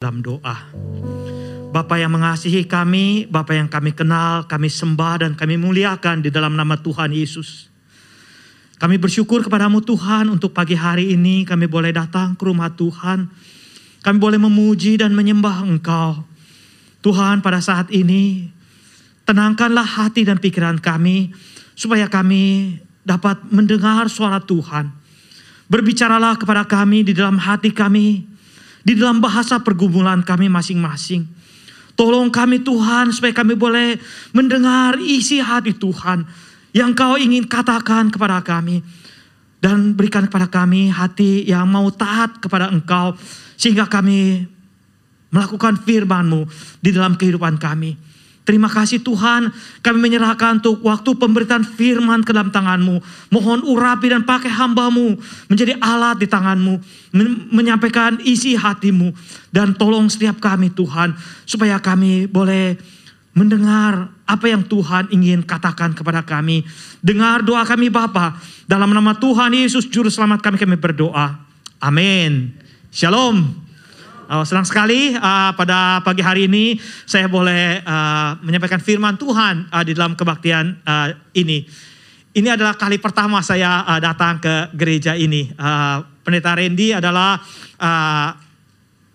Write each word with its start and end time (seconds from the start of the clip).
dalam 0.00 0.24
doa. 0.24 0.56
Bapa 1.76 2.00
yang 2.00 2.16
mengasihi 2.16 2.64
kami, 2.64 3.28
Bapa 3.28 3.52
yang 3.52 3.68
kami 3.68 3.92
kenal, 3.92 4.48
kami 4.48 4.72
sembah 4.72 5.20
dan 5.20 5.36
kami 5.36 5.60
muliakan 5.60 6.24
di 6.24 6.32
dalam 6.32 6.56
nama 6.56 6.80
Tuhan 6.80 7.12
Yesus. 7.12 7.68
Kami 8.80 8.96
bersyukur 8.96 9.44
kepadamu 9.44 9.84
Tuhan 9.84 10.32
untuk 10.32 10.56
pagi 10.56 10.72
hari 10.72 11.12
ini 11.12 11.44
kami 11.44 11.68
boleh 11.68 11.92
datang 11.92 12.32
ke 12.32 12.48
rumah 12.48 12.72
Tuhan. 12.72 13.28
Kami 14.00 14.16
boleh 14.16 14.40
memuji 14.40 14.96
dan 14.96 15.12
menyembah 15.12 15.68
Engkau. 15.68 16.24
Tuhan 17.04 17.44
pada 17.44 17.60
saat 17.60 17.92
ini 17.92 18.48
tenangkanlah 19.28 19.84
hati 19.84 20.24
dan 20.24 20.40
pikiran 20.40 20.80
kami 20.80 21.36
supaya 21.76 22.08
kami 22.08 22.72
dapat 23.04 23.36
mendengar 23.52 24.08
suara 24.08 24.40
Tuhan. 24.40 24.96
Berbicaralah 25.68 26.40
kepada 26.40 26.64
kami 26.64 27.04
di 27.04 27.12
dalam 27.12 27.36
hati 27.36 27.68
kami, 27.68 28.30
di 28.80 28.96
dalam 28.96 29.20
bahasa 29.20 29.60
pergumulan 29.60 30.24
kami 30.24 30.48
masing-masing. 30.48 31.28
Tolong 31.98 32.32
kami 32.32 32.64
Tuhan 32.64 33.12
supaya 33.12 33.36
kami 33.36 33.52
boleh 33.52 34.00
mendengar 34.32 34.96
isi 34.96 35.36
hati 35.36 35.76
Tuhan 35.76 36.24
yang 36.72 36.96
kau 36.96 37.20
ingin 37.20 37.44
katakan 37.44 38.08
kepada 38.08 38.40
kami. 38.40 38.80
Dan 39.60 39.92
berikan 39.92 40.24
kepada 40.24 40.48
kami 40.48 40.88
hati 40.88 41.44
yang 41.44 41.68
mau 41.68 41.84
taat 41.92 42.40
kepada 42.40 42.72
engkau. 42.72 43.12
Sehingga 43.60 43.84
kami 43.84 44.48
melakukan 45.28 45.76
firman-Mu 45.84 46.48
di 46.80 46.90
dalam 46.96 47.20
kehidupan 47.20 47.60
kami. 47.60 47.92
Terima 48.50 48.66
kasih 48.66 48.98
Tuhan, 48.98 49.54
kami 49.78 50.10
menyerahkan 50.10 50.58
untuk 50.58 50.82
waktu 50.82 51.14
pemberitaan 51.14 51.62
firman 51.62 52.26
ke 52.26 52.34
dalam 52.34 52.50
tangan-Mu. 52.50 52.98
Mohon 53.30 53.62
urapi 53.62 54.10
dan 54.10 54.26
pakai 54.26 54.50
hamba-Mu 54.50 55.14
menjadi 55.46 55.78
alat 55.78 56.18
di 56.18 56.26
tangan-Mu. 56.26 56.74
Menyampaikan 57.54 58.18
isi 58.26 58.58
hatimu. 58.58 59.14
Dan 59.54 59.78
tolong 59.78 60.10
setiap 60.10 60.42
kami 60.42 60.66
Tuhan, 60.74 61.14
supaya 61.46 61.78
kami 61.78 62.26
boleh 62.26 62.74
mendengar 63.38 64.10
apa 64.26 64.50
yang 64.50 64.66
Tuhan 64.66 65.14
ingin 65.14 65.46
katakan 65.46 65.94
kepada 65.94 66.26
kami. 66.26 66.66
Dengar 66.98 67.46
doa 67.46 67.62
kami 67.62 67.86
Bapa 67.86 68.34
Dalam 68.66 68.90
nama 68.90 69.14
Tuhan 69.14 69.54
Yesus 69.54 69.86
Juru 69.86 70.10
Selamat 70.10 70.42
kami 70.42 70.58
kami 70.58 70.74
berdoa. 70.74 71.38
Amin. 71.78 72.50
Shalom. 72.90 73.69
Oh, 74.30 74.46
senang 74.46 74.62
sekali 74.62 75.10
uh, 75.10 75.50
pada 75.58 75.98
pagi 76.06 76.22
hari 76.22 76.46
ini 76.46 76.78
saya 77.02 77.26
boleh 77.26 77.82
uh, 77.82 78.38
menyampaikan 78.46 78.78
firman 78.78 79.18
Tuhan 79.18 79.66
uh, 79.74 79.82
di 79.82 79.90
dalam 79.90 80.14
kebaktian 80.14 80.86
uh, 80.86 81.10
ini. 81.34 81.66
Ini 82.30 82.54
adalah 82.54 82.78
kali 82.78 83.02
pertama 83.02 83.42
saya 83.42 83.82
uh, 83.82 83.98
datang 83.98 84.38
ke 84.38 84.70
gereja 84.78 85.18
ini. 85.18 85.50
Uh, 85.58 86.06
Pendeta 86.22 86.54
Randy 86.54 86.94
adalah 86.94 87.42
uh, 87.82 88.28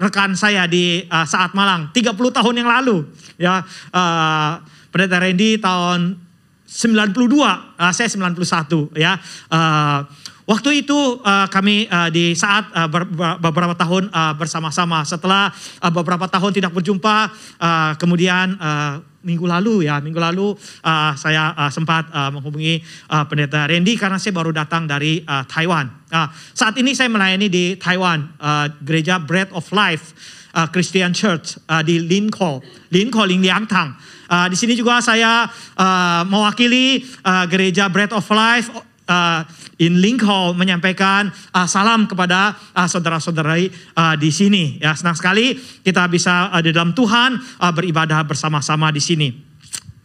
rekan 0.03 0.35
saya 0.35 0.67
di 0.67 1.07
uh, 1.07 1.23
saat 1.23 1.55
Malang 1.55 1.95
30 1.95 2.11
tahun 2.11 2.55
yang 2.59 2.67
lalu. 2.67 3.07
Ya, 3.39 3.63
uh, 3.95 4.52
Pendeta 4.91 5.23
Randy 5.23 5.63
tahun 5.63 6.19
92, 6.67 7.23
uh, 7.39 7.91
saya 7.95 8.11
91 8.11 9.00
ya. 9.00 9.16
Uh, 9.47 10.03
Waktu 10.45 10.85
itu 10.85 10.93
uh, 11.25 11.49
kami 11.49 11.89
uh, 11.89 12.13
di 12.13 12.38
saat 12.38 12.69
uh, 12.69 12.85
ber, 12.85 13.09
beberapa 13.41 13.73
tahun 13.73 14.13
uh, 14.13 14.38
bersama-sama 14.38 15.01
setelah 15.01 15.49
uh, 15.81 15.89
beberapa 15.89 16.29
tahun 16.29 16.53
tidak 16.53 16.69
berjumpa 16.69 17.33
uh, 17.57 17.91
kemudian 17.97 18.53
uh, 18.61 19.01
minggu 19.25 19.41
lalu 19.49 19.89
ya 19.89 19.97
minggu 19.97 20.21
lalu 20.21 20.53
uh, 20.85 21.17
saya 21.17 21.49
uh, 21.57 21.73
sempat 21.73 22.13
uh, 22.13 22.29
menghubungi 22.29 22.77
uh, 23.09 23.25
pendeta 23.25 23.66
Randy 23.66 23.97
karena 23.97 24.21
saya 24.21 24.38
baru 24.38 24.53
datang 24.53 24.85
dari 24.85 25.25
uh, 25.25 25.41
Taiwan. 25.49 25.89
Uh, 26.13 26.29
saat 26.53 26.77
ini 26.77 26.93
saya 26.93 27.09
melayani 27.09 27.49
di 27.49 27.73
Taiwan 27.81 28.38
uh, 28.38 28.69
gereja 28.85 29.17
Bread 29.17 29.49
of 29.49 29.66
Life 29.73 30.13
uh, 30.53 30.69
Christian 30.69 31.09
Church 31.17 31.57
uh, 31.66 31.81
di 31.81 31.97
Linko, 32.05 32.61
Linko 32.93 33.25
Lingliangtang. 33.25 33.97
Uh, 34.29 34.45
di 34.45 34.53
sini 34.53 34.77
juga 34.77 35.01
saya 35.01 35.49
uh, 35.73 36.21
mewakili 36.29 37.01
uh, 37.25 37.49
gereja 37.49 37.89
Bread 37.89 38.13
of 38.13 38.29
Life 38.29 38.69
uh, 39.09 39.41
in 39.80 40.00
Lincoln 40.00 40.56
menyampaikan 40.56 41.28
uh, 41.52 41.68
salam 41.68 42.08
kepada 42.08 42.56
uh, 42.75 42.88
saudara-saudari 42.88 43.72
uh, 43.96 44.16
di 44.16 44.31
sini. 44.31 44.80
Ya, 44.80 44.96
senang 44.96 45.18
sekali 45.19 45.59
kita 45.84 46.08
bisa 46.08 46.52
uh, 46.52 46.62
di 46.63 46.72
dalam 46.72 46.96
Tuhan 46.96 47.36
uh, 47.40 47.72
beribadah 47.75 48.24
bersama-sama 48.24 48.91
di 48.91 49.03
sini. 49.03 49.30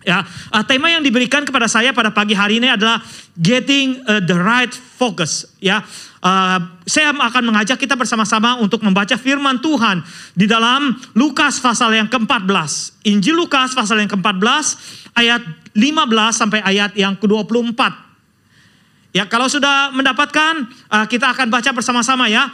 Ya, 0.00 0.24
uh, 0.24 0.64
tema 0.64 0.88
yang 0.88 1.04
diberikan 1.04 1.44
kepada 1.44 1.68
saya 1.68 1.92
pada 1.92 2.08
pagi 2.08 2.32
hari 2.32 2.56
ini 2.56 2.72
adalah 2.72 3.04
getting 3.36 4.00
uh, 4.08 4.16
the 4.24 4.32
right 4.32 4.72
focus. 4.72 5.44
Ya, 5.60 5.84
uh, 6.24 6.58
saya 6.88 7.12
akan 7.12 7.52
mengajak 7.52 7.76
kita 7.76 8.00
bersama-sama 8.00 8.56
untuk 8.64 8.80
membaca 8.80 9.12
Firman 9.20 9.60
Tuhan 9.60 10.00
di 10.32 10.48
dalam 10.48 10.96
Lukas 11.12 11.60
pasal 11.60 12.00
yang 12.00 12.08
ke-14. 12.08 13.04
Injil 13.12 13.36
Lukas 13.36 13.76
pasal 13.76 14.00
yang 14.00 14.08
ke-14 14.08 14.64
ayat 15.20 15.44
15 15.76 16.32
sampai 16.32 16.64
ayat 16.64 16.96
yang 16.96 17.12
ke-24. 17.20 18.09
Ya 19.10 19.26
kalau 19.26 19.50
sudah 19.50 19.90
mendapatkan 19.90 20.70
uh, 20.86 21.06
kita 21.10 21.34
akan 21.34 21.50
baca 21.50 21.70
bersama-sama 21.74 22.30
ya. 22.30 22.50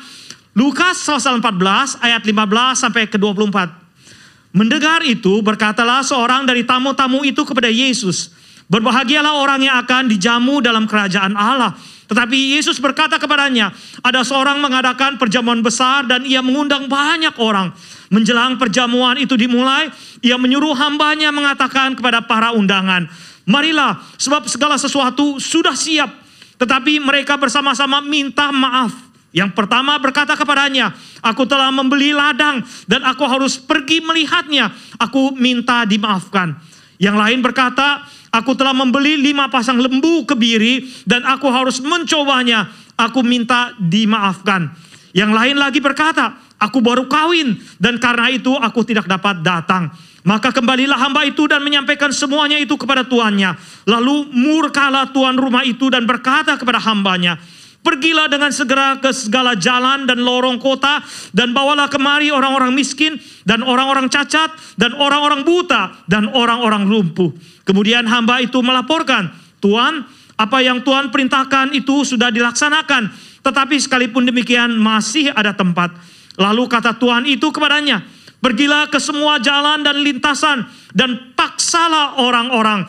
Lukas 0.56 1.05
pasal 1.05 1.37
14 1.37 2.00
ayat 2.00 2.25
15 2.25 2.33
sampai 2.81 3.05
ke 3.12 3.21
24. 3.21 4.56
Mendengar 4.56 5.05
itu 5.05 5.44
berkatalah 5.44 6.00
seorang 6.00 6.49
dari 6.49 6.65
tamu-tamu 6.65 7.21
itu 7.28 7.44
kepada 7.44 7.69
Yesus. 7.69 8.33
Berbahagialah 8.72 9.37
orang 9.37 9.69
yang 9.69 9.77
akan 9.84 10.09
dijamu 10.09 10.65
dalam 10.65 10.89
kerajaan 10.89 11.37
Allah. 11.37 11.77
Tetapi 12.09 12.56
Yesus 12.56 12.81
berkata 12.81 13.21
kepadanya, 13.21 13.69
ada 14.00 14.25
seorang 14.25 14.56
mengadakan 14.65 15.21
perjamuan 15.21 15.61
besar 15.61 16.09
dan 16.09 16.25
ia 16.25 16.41
mengundang 16.41 16.88
banyak 16.88 17.37
orang. 17.37 17.77
Menjelang 18.09 18.56
perjamuan 18.56 19.21
itu 19.21 19.37
dimulai, 19.37 19.93
ia 20.25 20.41
menyuruh 20.41 20.73
hambanya 20.73 21.28
mengatakan 21.37 21.93
kepada 21.93 22.25
para 22.25 22.56
undangan, 22.56 23.05
Marilah, 23.47 24.03
sebab 24.19 24.49
segala 24.50 24.75
sesuatu 24.75 25.38
sudah 25.38 25.77
siap 25.77 26.25
tetapi 26.56 27.00
mereka 27.00 27.37
bersama-sama 27.37 28.00
minta 28.05 28.53
maaf. 28.53 28.93
Yang 29.37 29.53
pertama 29.53 30.00
berkata 30.00 30.33
kepadanya, 30.33 30.97
aku 31.21 31.44
telah 31.44 31.69
membeli 31.69 32.17
ladang 32.17 32.65
dan 32.89 33.05
aku 33.05 33.28
harus 33.28 33.61
pergi 33.61 34.00
melihatnya. 34.00 34.72
Aku 34.97 35.37
minta 35.37 35.84
dimaafkan. 35.84 36.56
Yang 36.97 37.17
lain 37.21 37.39
berkata, 37.44 38.09
aku 38.33 38.56
telah 38.56 38.72
membeli 38.72 39.21
lima 39.21 39.53
pasang 39.53 39.77
lembu 39.77 40.25
kebiri 40.25 40.89
dan 41.05 41.28
aku 41.28 41.53
harus 41.53 41.84
mencobanya. 41.84 42.73
Aku 42.97 43.21
minta 43.21 43.77
dimaafkan. 43.77 44.73
Yang 45.12 45.33
lain 45.37 45.56
lagi 45.61 45.84
berkata, 45.84 46.41
aku 46.56 46.81
baru 46.81 47.05
kawin 47.05 47.61
dan 47.77 48.00
karena 48.00 48.33
itu 48.33 48.56
aku 48.56 48.88
tidak 48.88 49.05
dapat 49.05 49.44
datang. 49.44 49.93
Maka 50.26 50.50
kembalilah 50.50 50.98
hamba 50.98 51.22
itu 51.22 51.47
dan 51.47 51.62
menyampaikan 51.62 52.10
semuanya 52.10 52.59
itu 52.59 52.75
kepada 52.75 53.06
tuannya. 53.06 53.54
Lalu 53.87 54.34
murkalah 54.34 55.14
tuan 55.14 55.38
rumah 55.38 55.62
itu 55.62 55.87
dan 55.87 56.03
berkata 56.03 56.59
kepada 56.59 56.82
hambanya, 56.82 57.38
Pergilah 57.87 58.26
dengan 58.26 58.50
segera 58.50 58.98
ke 58.98 59.14
segala 59.14 59.54
jalan 59.54 60.10
dan 60.10 60.19
lorong 60.19 60.59
kota 60.59 60.98
dan 61.31 61.54
bawalah 61.54 61.87
kemari 61.87 62.34
orang-orang 62.34 62.75
miskin 62.75 63.14
dan 63.47 63.62
orang-orang 63.62 64.10
cacat 64.10 64.50
dan 64.75 64.91
orang-orang 64.98 65.47
buta 65.47 65.94
dan 66.10 66.26
orang-orang 66.34 66.82
lumpuh. 66.91 67.31
Kemudian 67.62 68.03
hamba 68.10 68.43
itu 68.43 68.58
melaporkan, 68.58 69.31
Tuan, 69.62 70.03
apa 70.34 70.58
yang 70.66 70.82
Tuhan 70.82 71.14
perintahkan 71.14 71.78
itu 71.78 72.03
sudah 72.03 72.34
dilaksanakan. 72.34 73.06
Tetapi 73.47 73.78
sekalipun 73.78 74.26
demikian 74.26 74.75
masih 74.75 75.31
ada 75.31 75.54
tempat. 75.54 75.94
Lalu 76.43 76.66
kata 76.66 76.98
Tuhan 76.98 77.22
itu 77.31 77.54
kepadanya, 77.54 78.03
Pergilah 78.41 78.92
ke 78.92 79.00
semua 79.00 79.41
jalan 79.41 79.82
dan 79.82 79.97
lintasan 80.00 80.69
dan 80.92 81.34
paksalah 81.34 82.20
orang-orang 82.20 82.86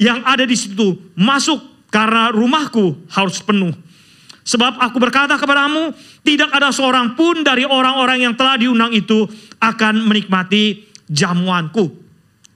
yang 0.00 0.24
ada 0.24 0.44
di 0.44 0.56
situ 0.56 0.96
masuk 1.16 1.60
karena 1.92 2.32
rumahku 2.32 3.08
harus 3.12 3.42
penuh. 3.42 3.74
Sebab 4.40 4.80
aku 4.80 4.96
berkata 4.96 5.36
kepadamu, 5.36 5.92
tidak 6.24 6.50
ada 6.50 6.72
seorang 6.72 7.14
pun 7.14 7.44
dari 7.44 7.68
orang-orang 7.68 8.24
yang 8.24 8.34
telah 8.34 8.56
diundang 8.56 8.90
itu 8.96 9.28
akan 9.60 10.08
menikmati 10.08 10.88
jamuanku. 11.06 12.00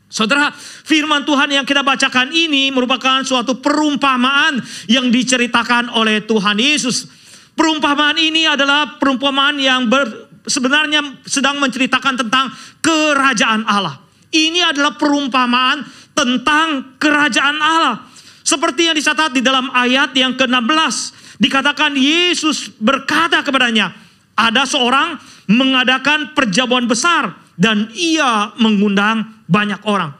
Saudara, 0.08 0.54
firman 0.56 1.26
Tuhan 1.26 1.50
yang 1.50 1.66
kita 1.66 1.82
bacakan 1.82 2.30
ini 2.30 2.70
merupakan 2.70 3.26
suatu 3.26 3.58
perumpamaan 3.58 4.62
yang 4.86 5.10
diceritakan 5.10 5.90
oleh 5.90 6.22
Tuhan 6.22 6.54
Yesus. 6.54 7.10
Perumpamaan 7.54 8.18
ini 8.18 8.46
adalah 8.46 8.98
perumpamaan 8.98 9.58
yang 9.58 9.90
ber, 9.90 10.23
sebenarnya 10.44 11.24
sedang 11.24 11.60
menceritakan 11.60 12.20
tentang 12.20 12.52
kerajaan 12.84 13.64
Allah. 13.64 14.00
Ini 14.34 14.74
adalah 14.74 14.98
perumpamaan 14.98 15.84
tentang 16.12 16.98
kerajaan 17.00 17.58
Allah. 17.58 17.96
Seperti 18.44 18.92
yang 18.92 18.96
dicatat 18.96 19.32
di 19.32 19.40
dalam 19.40 19.72
ayat 19.72 20.12
yang 20.12 20.36
ke-16. 20.36 21.22
Dikatakan 21.40 21.96
Yesus 21.96 22.70
berkata 22.76 23.40
kepadanya, 23.40 23.90
ada 24.34 24.66
seorang 24.68 25.16
mengadakan 25.48 26.34
perjamuan 26.36 26.84
besar 26.84 27.34
dan 27.54 27.90
ia 27.94 28.52
mengundang 28.58 29.44
banyak 29.46 29.80
orang. 29.86 30.12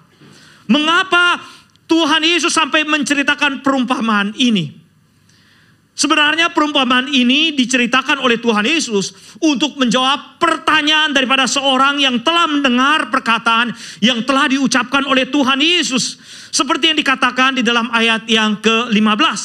Mengapa 0.71 1.43
Tuhan 1.85 2.25
Yesus 2.25 2.55
sampai 2.55 2.87
menceritakan 2.89 3.61
perumpamaan 3.61 4.33
ini? 4.41 4.84
Sebenarnya 5.95 6.51
perumpamaan 6.51 7.07
ini 7.07 7.55
diceritakan 7.55 8.19
oleh 8.19 8.43
Tuhan 8.43 8.67
Yesus 8.67 9.15
untuk 9.39 9.79
menjawab 9.79 10.43
pertanyaan 10.43 11.15
daripada 11.15 11.47
seorang 11.47 12.03
yang 12.03 12.19
telah 12.19 12.51
mendengar 12.51 13.15
perkataan 13.15 13.71
yang 14.03 14.27
telah 14.27 14.51
diucapkan 14.51 15.07
oleh 15.07 15.31
Tuhan 15.31 15.63
Yesus. 15.63 16.19
Seperti 16.51 16.91
yang 16.91 16.99
dikatakan 16.99 17.55
di 17.55 17.63
dalam 17.63 17.95
ayat 17.95 18.27
yang 18.27 18.59
ke-15. 18.59 19.41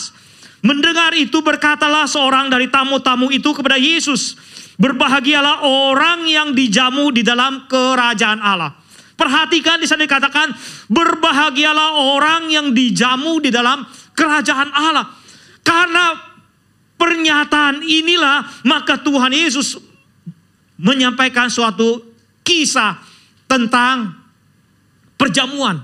Mendengar 0.66 1.14
itu 1.14 1.38
berkatalah 1.40 2.10
seorang 2.10 2.50
dari 2.50 2.66
tamu-tamu 2.66 3.30
itu 3.30 3.54
kepada 3.54 3.78
Yesus. 3.78 4.34
Berbahagialah 4.82 5.62
orang 5.62 6.26
yang 6.26 6.58
dijamu 6.58 7.14
di 7.14 7.22
dalam 7.22 7.70
kerajaan 7.70 8.42
Allah. 8.42 8.74
Perhatikan 9.14 9.78
di 9.78 9.86
sana 9.86 10.08
dikatakan 10.08 10.50
berbahagialah 10.90 11.94
orang 11.94 12.50
yang 12.50 12.74
dijamu 12.74 13.38
di 13.38 13.54
dalam 13.54 13.86
kerajaan 14.18 14.72
Allah. 14.74 15.06
Karena 15.62 16.29
pernyataan 17.00 17.80
inilah 17.82 18.68
maka 18.68 19.00
Tuhan 19.00 19.32
Yesus 19.32 19.80
menyampaikan 20.76 21.48
suatu 21.48 22.04
kisah 22.44 23.00
tentang 23.48 24.20
perjamuan. 25.16 25.80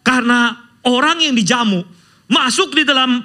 Karena 0.00 0.56
orang 0.88 1.20
yang 1.20 1.36
dijamu 1.36 1.84
masuk 2.32 2.72
di 2.72 2.88
dalam 2.88 3.20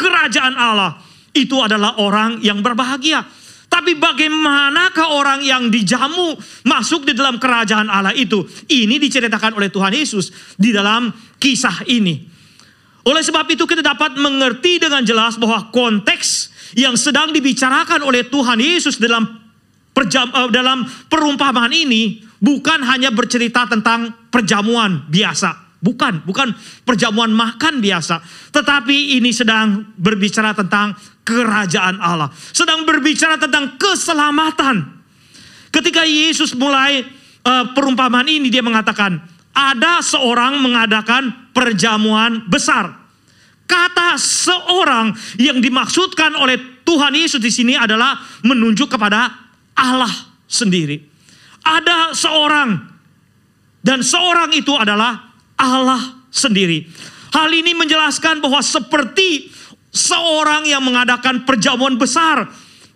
kerajaan 0.00 0.56
Allah 0.56 0.96
itu 1.36 1.60
adalah 1.60 2.00
orang 2.00 2.40
yang 2.40 2.64
berbahagia. 2.64 3.24
Tapi 3.68 3.98
bagaimanakah 3.98 5.18
orang 5.18 5.42
yang 5.42 5.66
dijamu 5.66 6.38
masuk 6.62 7.10
di 7.10 7.12
dalam 7.12 7.42
kerajaan 7.42 7.90
Allah 7.90 8.14
itu? 8.14 8.46
Ini 8.70 9.02
diceritakan 9.02 9.58
oleh 9.58 9.66
Tuhan 9.66 9.90
Yesus 9.90 10.54
di 10.54 10.70
dalam 10.70 11.10
kisah 11.42 11.82
ini. 11.90 12.33
Oleh 13.04 13.20
sebab 13.20 13.44
itu 13.52 13.68
kita 13.68 13.84
dapat 13.84 14.16
mengerti 14.16 14.80
dengan 14.80 15.04
jelas 15.04 15.36
bahwa 15.36 15.68
konteks 15.68 16.52
yang 16.72 16.96
sedang 16.96 17.30
dibicarakan 17.36 18.00
oleh 18.00 18.24
Tuhan 18.26 18.56
Yesus 18.56 18.96
dalam 18.96 19.28
perjam, 19.92 20.32
uh, 20.32 20.48
dalam 20.48 20.88
perumpamaan 21.12 21.70
ini 21.70 22.24
bukan 22.40 22.80
hanya 22.82 23.12
bercerita 23.12 23.68
tentang 23.68 24.28
perjamuan 24.32 25.04
biasa. 25.12 25.64
Bukan, 25.84 26.24
bukan 26.24 26.56
perjamuan 26.88 27.28
makan 27.28 27.84
biasa. 27.84 28.24
Tetapi 28.56 29.20
ini 29.20 29.36
sedang 29.36 29.92
berbicara 30.00 30.56
tentang 30.56 30.96
kerajaan 31.20 32.00
Allah. 32.00 32.32
Sedang 32.32 32.88
berbicara 32.88 33.36
tentang 33.36 33.76
keselamatan. 33.76 34.80
Ketika 35.68 36.08
Yesus 36.08 36.56
mulai 36.56 37.04
uh, 37.44 37.64
perumpamaan 37.76 38.24
ini 38.32 38.48
dia 38.48 38.64
mengatakan, 38.64 39.33
ada 39.54 40.02
seorang 40.02 40.58
mengadakan 40.58 41.50
perjamuan 41.54 42.44
besar. 42.50 42.90
Kata 43.64 44.20
seorang 44.20 45.14
yang 45.40 45.62
dimaksudkan 45.62 46.36
oleh 46.36 46.84
Tuhan 46.84 47.16
Yesus 47.16 47.40
di 47.40 47.48
sini 47.48 47.74
adalah 47.78 48.20
menunjuk 48.44 48.92
kepada 48.92 49.32
Allah 49.72 50.10
sendiri. 50.44 51.00
Ada 51.64 52.12
seorang 52.12 52.76
dan 53.80 54.04
seorang 54.04 54.52
itu 54.52 54.74
adalah 54.76 55.32
Allah 55.56 56.28
sendiri. 56.28 56.84
Hal 57.32 57.48
ini 57.50 57.72
menjelaskan 57.72 58.44
bahwa 58.44 58.60
seperti 58.60 59.48
seorang 59.94 60.68
yang 60.68 60.84
mengadakan 60.84 61.48
perjamuan 61.48 61.96
besar 61.96 62.50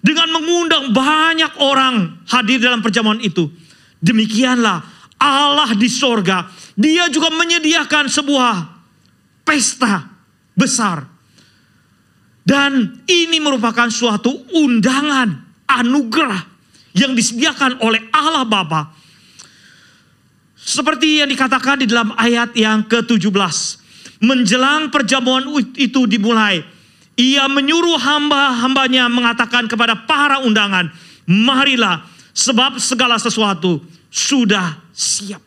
dengan 0.05 0.31
mengundang 0.31 0.91
banyak 0.93 1.59
orang 1.59 2.23
hadir 2.29 2.61
dalam 2.61 2.85
perjamuan 2.85 3.19
itu. 3.25 3.49
Demikianlah 3.99 4.98
Allah 5.19 5.75
di 5.75 5.91
sorga. 5.91 6.47
Dia 6.79 7.11
juga 7.11 7.35
menyediakan 7.35 8.07
sebuah 8.07 8.55
pesta 9.43 10.07
besar. 10.55 11.05
Dan 12.49 13.05
ini 13.05 13.43
merupakan 13.45 13.93
suatu 13.93 14.33
undangan, 14.57 15.29
anugerah 15.69 16.41
yang 16.97 17.13
disediakan 17.13 17.85
oleh 17.85 18.09
Allah 18.09 18.49
Bapa. 18.49 18.89
Seperti 20.57 21.21
yang 21.21 21.29
dikatakan 21.29 21.85
di 21.85 21.87
dalam 21.91 22.17
ayat 22.17 22.57
yang 22.57 22.89
ke-17. 22.89 23.85
Menjelang 24.19 24.91
perjamuan 24.91 25.47
itu 25.79 26.09
dimulai, 26.11 26.65
ia 27.15 27.47
menyuruh 27.47 27.99
hamba-hambanya 27.99 29.07
mengatakan 29.07 29.71
kepada 29.71 29.95
para 30.09 30.43
undangan, 30.43 30.91
marilah 31.29 32.03
sebab 32.35 32.83
segala 32.83 33.19
sesuatu 33.19 33.79
sudah 34.09 34.89
siap. 34.93 35.41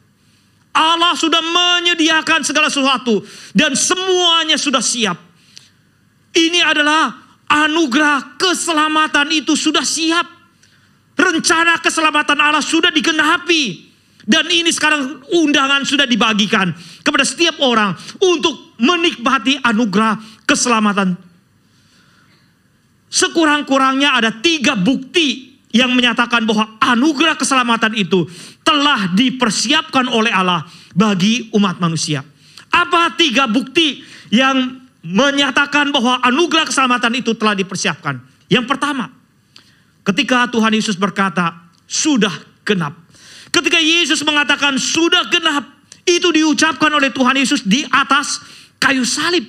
Allah 0.72 1.12
sudah 1.19 1.44
menyediakan 1.44 2.48
segala 2.48 2.72
sesuatu 2.72 3.19
dan 3.52 3.75
semuanya 3.75 4.56
sudah 4.56 4.80
siap. 4.80 5.19
Ini 6.31 6.63
adalah 6.63 7.12
anugerah 7.52 8.40
keselamatan 8.40 9.28
itu 9.36 9.52
sudah 9.60 9.84
siap. 9.84 10.24
Rencana 11.19 11.75
keselamatan 11.84 12.40
Allah 12.40 12.63
sudah 12.63 12.88
digenapi. 12.88 13.92
Dan 14.22 14.48
ini 14.48 14.69
sekarang 14.72 15.28
undangan 15.34 15.81
sudah 15.84 16.06
dibagikan 16.06 16.72
kepada 17.02 17.25
setiap 17.25 17.58
orang 17.60 17.92
untuk 18.22 18.78
menikmati 18.80 19.60
anugerah 19.60 20.46
keselamatan. 20.46 21.18
Sekurang-kurangnya 23.12 24.16
ada 24.16 24.31
tiga 24.40 24.78
bukti 24.80 25.50
yang 25.71 25.91
menyatakan 25.95 26.44
bahwa 26.44 26.77
anugerah 26.83 27.39
keselamatan 27.39 27.95
itu 27.95 28.27
telah 28.62 29.12
dipersiapkan 29.15 30.07
oleh 30.12 30.31
Allah 30.31 30.68
bagi 30.91 31.51
umat 31.56 31.79
manusia. 31.79 32.23
Apa 32.71 33.15
tiga 33.15 33.47
bukti 33.47 34.03
yang 34.31 34.79
menyatakan 35.03 35.91
bahwa 35.91 36.19
anugerah 36.23 36.68
keselamatan 36.68 37.19
itu 37.19 37.35
telah 37.35 37.56
dipersiapkan? 37.56 38.19
Yang 38.51 38.65
pertama, 38.68 39.12
ketika 40.03 40.47
Tuhan 40.51 40.71
Yesus 40.75 41.00
berkata, 41.00 41.71
"Sudah 41.88 42.31
genap." 42.67 42.95
Ketika 43.51 43.79
Yesus 43.79 44.24
mengatakan 44.24 44.79
sudah 44.79 45.27
genap, 45.27 45.67
itu 46.07 46.31
diucapkan 46.31 46.91
oleh 46.91 47.12
Tuhan 47.12 47.35
Yesus 47.35 47.67
di 47.67 47.83
atas 47.91 48.39
kayu 48.79 49.03
salib. 49.03 49.44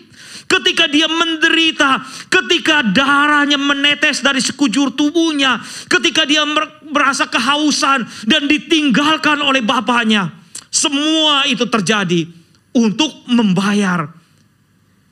Ketika 0.47 0.85
dia 0.85 1.09
menderita, 1.09 2.05
ketika 2.29 2.85
darahnya 2.85 3.57
menetes 3.57 4.21
dari 4.21 4.43
sekujur 4.43 4.93
tubuhnya, 4.93 5.59
ketika 5.89 6.29
dia 6.29 6.45
merasa 6.89 7.25
kehausan 7.25 8.05
dan 8.29 8.45
ditinggalkan 8.47 9.41
oleh 9.41 9.65
bapaknya. 9.65 10.29
Semua 10.73 11.45
itu 11.49 11.69
terjadi 11.69 12.29
untuk 12.73 13.29
membayar 13.29 14.09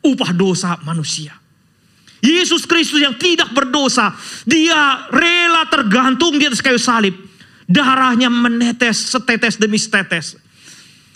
upah 0.01 0.33
dosa 0.33 0.81
manusia. 0.85 1.37
Yesus 2.21 2.69
Kristus 2.69 3.01
yang 3.01 3.17
tidak 3.17 3.53
berdosa, 3.57 4.13
dia 4.45 5.09
rela 5.09 5.65
tergantung 5.73 6.37
di 6.37 6.45
atas 6.45 6.61
kayu 6.61 6.77
salib. 6.77 7.17
Darahnya 7.65 8.29
menetes 8.29 9.09
setetes 9.09 9.57
demi 9.57 9.81
setetes. 9.81 10.37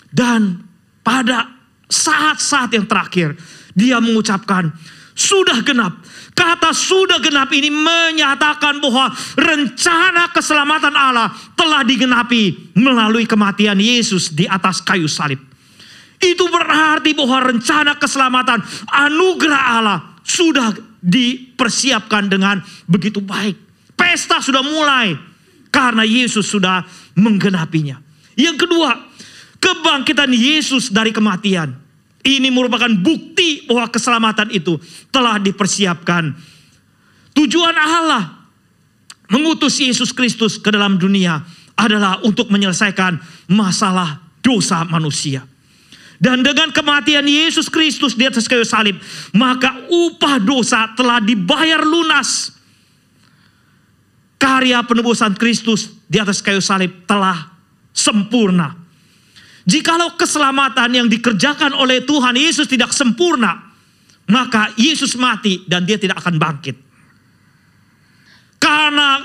Dan 0.09 0.64
pada 1.04 1.50
saat-saat 1.90 2.73
yang 2.73 2.88
terakhir, 2.88 3.37
dia 3.75 3.99
mengucapkan, 3.99 4.71
sudah 5.14 5.62
genap. 5.62 6.02
Kata 6.35 6.75
sudah 6.75 7.23
genap 7.23 7.54
ini 7.54 7.71
menyatakan 7.71 8.83
bahwa 8.83 9.14
rencana 9.38 10.35
keselamatan 10.35 10.90
Allah 10.90 11.31
telah 11.54 11.87
digenapi 11.87 12.75
melalui 12.75 13.23
kematian 13.23 13.78
Yesus 13.78 14.35
di 14.35 14.50
atas 14.50 14.83
kayu 14.83 15.07
salib. 15.07 15.38
Itu 16.19 16.50
berarti 16.50 17.14
bahwa 17.14 17.54
rencana 17.54 17.95
keselamatan 17.95 18.59
anugerah 18.90 19.62
Allah 19.78 19.99
sudah 20.26 20.75
dipersiapkan 20.99 22.26
dengan 22.26 22.59
begitu 22.90 23.23
baik. 23.23 23.54
Pesta 23.95 24.43
sudah 24.43 24.66
mulai 24.66 25.14
karena 25.71 26.02
Yesus 26.02 26.50
sudah 26.50 26.83
menggenapinya. 27.14 28.00
Yang 28.35 28.66
kedua, 28.66 28.90
kebangkitan 29.62 30.33
Yesus 30.35 30.90
dari 30.90 31.14
kematian. 31.14 31.84
Ini 32.25 32.49
merupakan 32.49 32.88
bukti 32.88 33.69
bahwa 33.69 33.93
keselamatan 33.93 34.49
itu 34.49 34.81
telah 35.12 35.37
dipersiapkan. 35.37 36.33
Tujuan 37.37 37.76
Allah 37.76 38.49
mengutus 39.28 39.76
Yesus 39.76 40.09
Kristus 40.16 40.57
ke 40.57 40.73
dalam 40.73 40.97
dunia 40.97 41.45
adalah 41.76 42.25
untuk 42.25 42.49
menyelesaikan 42.49 43.21
masalah 43.52 44.25
dosa 44.40 44.88
manusia. 44.88 45.45
Dan 46.16 46.40
dengan 46.40 46.73
kematian 46.73 47.26
Yesus 47.26 47.69
Kristus 47.69 48.16
di 48.16 48.25
atas 48.25 48.49
kayu 48.49 48.64
salib, 48.64 48.97
maka 49.35 49.85
upah 49.90 50.40
dosa 50.40 50.88
telah 50.97 51.21
dibayar 51.21 51.85
lunas. 51.85 52.54
Karya 54.40 54.81
penebusan 54.87 55.37
Kristus 55.37 55.93
di 56.09 56.16
atas 56.16 56.40
kayu 56.40 56.62
salib 56.64 57.04
telah 57.04 57.52
sempurna. 57.93 58.84
Jikalau 59.64 60.21
keselamatan 60.21 60.92
yang 60.92 61.09
dikerjakan 61.09 61.73
oleh 61.73 62.04
Tuhan 62.04 62.37
Yesus 62.37 62.68
tidak 62.68 62.92
sempurna, 62.92 63.73
maka 64.28 64.76
Yesus 64.76 65.16
mati 65.16 65.64
dan 65.64 65.88
dia 65.88 65.97
tidak 65.97 66.21
akan 66.21 66.37
bangkit. 66.37 66.76
Karena 68.61 69.25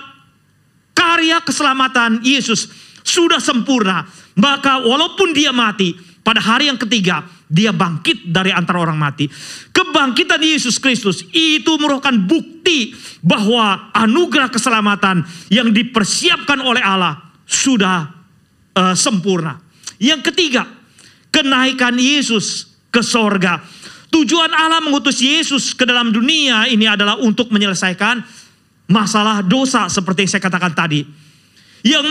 karya 0.96 1.44
keselamatan 1.44 2.24
Yesus 2.24 2.72
sudah 3.04 3.40
sempurna, 3.44 4.08
maka 4.40 4.80
walaupun 4.80 5.36
dia 5.36 5.52
mati, 5.52 5.96
pada 6.24 6.40
hari 6.44 6.72
yang 6.72 6.80
ketiga 6.80 7.24
dia 7.50 7.74
bangkit 7.74 8.30
dari 8.30 8.54
antara 8.54 8.78
orang 8.78 9.00
mati. 9.00 9.26
Kebangkitan 9.74 10.38
Yesus 10.38 10.78
Kristus 10.78 11.26
itu 11.34 11.74
merupakan 11.82 12.14
bukti 12.14 12.94
bahwa 13.26 13.90
anugerah 13.92 14.54
keselamatan 14.54 15.26
yang 15.50 15.74
dipersiapkan 15.74 16.62
oleh 16.62 16.86
Allah 16.86 17.18
sudah 17.50 18.06
uh, 18.78 18.94
sempurna. 18.94 19.69
Yang 20.00 20.32
ketiga, 20.32 20.64
kenaikan 21.30 22.00
Yesus 22.00 22.72
ke 22.90 23.04
sorga. 23.04 23.62
Tujuan 24.10 24.50
Allah 24.50 24.82
mengutus 24.82 25.22
Yesus 25.22 25.78
ke 25.78 25.86
dalam 25.86 26.10
dunia 26.10 26.66
ini 26.66 26.90
adalah 26.90 27.22
untuk 27.22 27.54
menyelesaikan 27.54 28.26
masalah 28.90 29.46
dosa 29.46 29.86
seperti 29.86 30.26
yang 30.26 30.32
saya 30.34 30.44
katakan 30.44 30.74
tadi. 30.74 31.06
Yang 31.86 32.10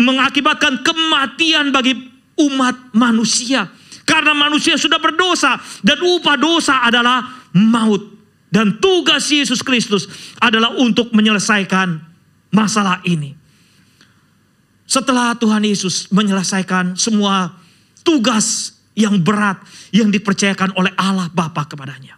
mengakibatkan 0.00 0.80
kematian 0.80 1.70
bagi 1.70 1.94
umat 2.40 2.96
manusia. 2.96 3.68
Karena 4.04 4.32
manusia 4.32 4.76
sudah 4.80 4.98
berdosa 5.00 5.60
dan 5.84 6.00
upah 6.00 6.36
dosa 6.40 6.80
adalah 6.86 7.50
maut. 7.52 8.14
Dan 8.48 8.78
tugas 8.78 9.26
Yesus 9.28 9.66
Kristus 9.66 10.06
adalah 10.38 10.78
untuk 10.78 11.10
menyelesaikan 11.10 11.98
masalah 12.54 13.02
ini. 13.02 13.43
Setelah 14.84 15.32
Tuhan 15.36 15.64
Yesus 15.64 16.12
menyelesaikan 16.12 16.94
semua 16.94 17.56
tugas 18.04 18.76
yang 18.94 19.18
berat 19.18 19.58
yang 19.90 20.12
dipercayakan 20.12 20.76
oleh 20.78 20.92
Allah 20.94 21.26
Bapa 21.32 21.66
kepadanya. 21.66 22.14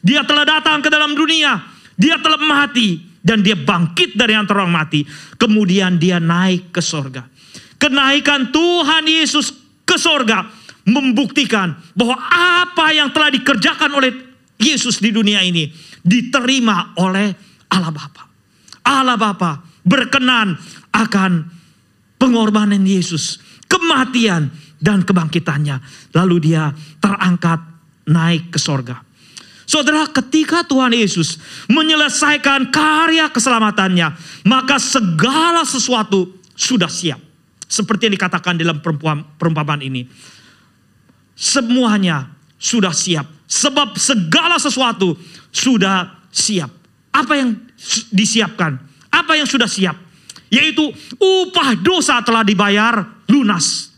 Dia 0.00 0.24
telah 0.24 0.44
datang 0.44 0.80
ke 0.80 0.88
dalam 0.88 1.12
dunia, 1.12 1.60
dia 1.96 2.16
telah 2.20 2.40
mati 2.40 3.00
dan 3.20 3.44
dia 3.44 3.56
bangkit 3.56 4.16
dari 4.16 4.32
antara 4.36 4.64
orang 4.64 4.84
mati. 4.84 5.04
Kemudian 5.36 6.00
dia 6.00 6.20
naik 6.20 6.72
ke 6.72 6.80
sorga. 6.80 7.24
Kenaikan 7.80 8.52
Tuhan 8.52 9.04
Yesus 9.08 9.52
ke 9.84 9.96
sorga 9.96 10.44
membuktikan 10.84 11.76
bahwa 11.96 12.16
apa 12.60 12.92
yang 12.92 13.12
telah 13.12 13.32
dikerjakan 13.32 13.92
oleh 13.96 14.12
Yesus 14.60 15.00
di 15.00 15.08
dunia 15.12 15.40
ini 15.40 15.72
diterima 16.04 16.96
oleh 17.00 17.32
Allah 17.72 17.92
Bapa. 17.92 18.22
Allah 18.84 19.16
Bapa 19.16 19.60
berkenan 19.84 20.56
akan 20.92 21.59
pengorbanan 22.20 22.84
Yesus, 22.84 23.40
kematian 23.64 24.52
dan 24.76 25.00
kebangkitannya. 25.02 25.80
Lalu 26.12 26.36
dia 26.52 26.68
terangkat 27.00 27.64
naik 28.04 28.52
ke 28.52 28.60
sorga. 28.60 29.00
Saudara, 29.64 30.02
ketika 30.10 30.66
Tuhan 30.66 30.90
Yesus 30.92 31.38
menyelesaikan 31.70 32.74
karya 32.74 33.30
keselamatannya, 33.30 34.12
maka 34.44 34.82
segala 34.82 35.62
sesuatu 35.62 36.34
sudah 36.58 36.90
siap. 36.90 37.22
Seperti 37.70 38.10
yang 38.10 38.18
dikatakan 38.18 38.58
dalam 38.58 38.82
perumpamaan 39.38 39.78
ini. 39.78 40.10
Semuanya 41.38 42.34
sudah 42.58 42.90
siap. 42.90 43.30
Sebab 43.46 43.94
segala 43.94 44.58
sesuatu 44.58 45.14
sudah 45.54 46.18
siap. 46.34 46.70
Apa 47.14 47.38
yang 47.38 47.54
disiapkan? 48.10 48.74
Apa 49.06 49.38
yang 49.38 49.46
sudah 49.46 49.70
siap? 49.70 50.09
Yaitu 50.50 50.90
upah 51.16 51.78
dosa 51.78 52.18
telah 52.26 52.42
dibayar 52.42 53.06
lunas 53.30 53.90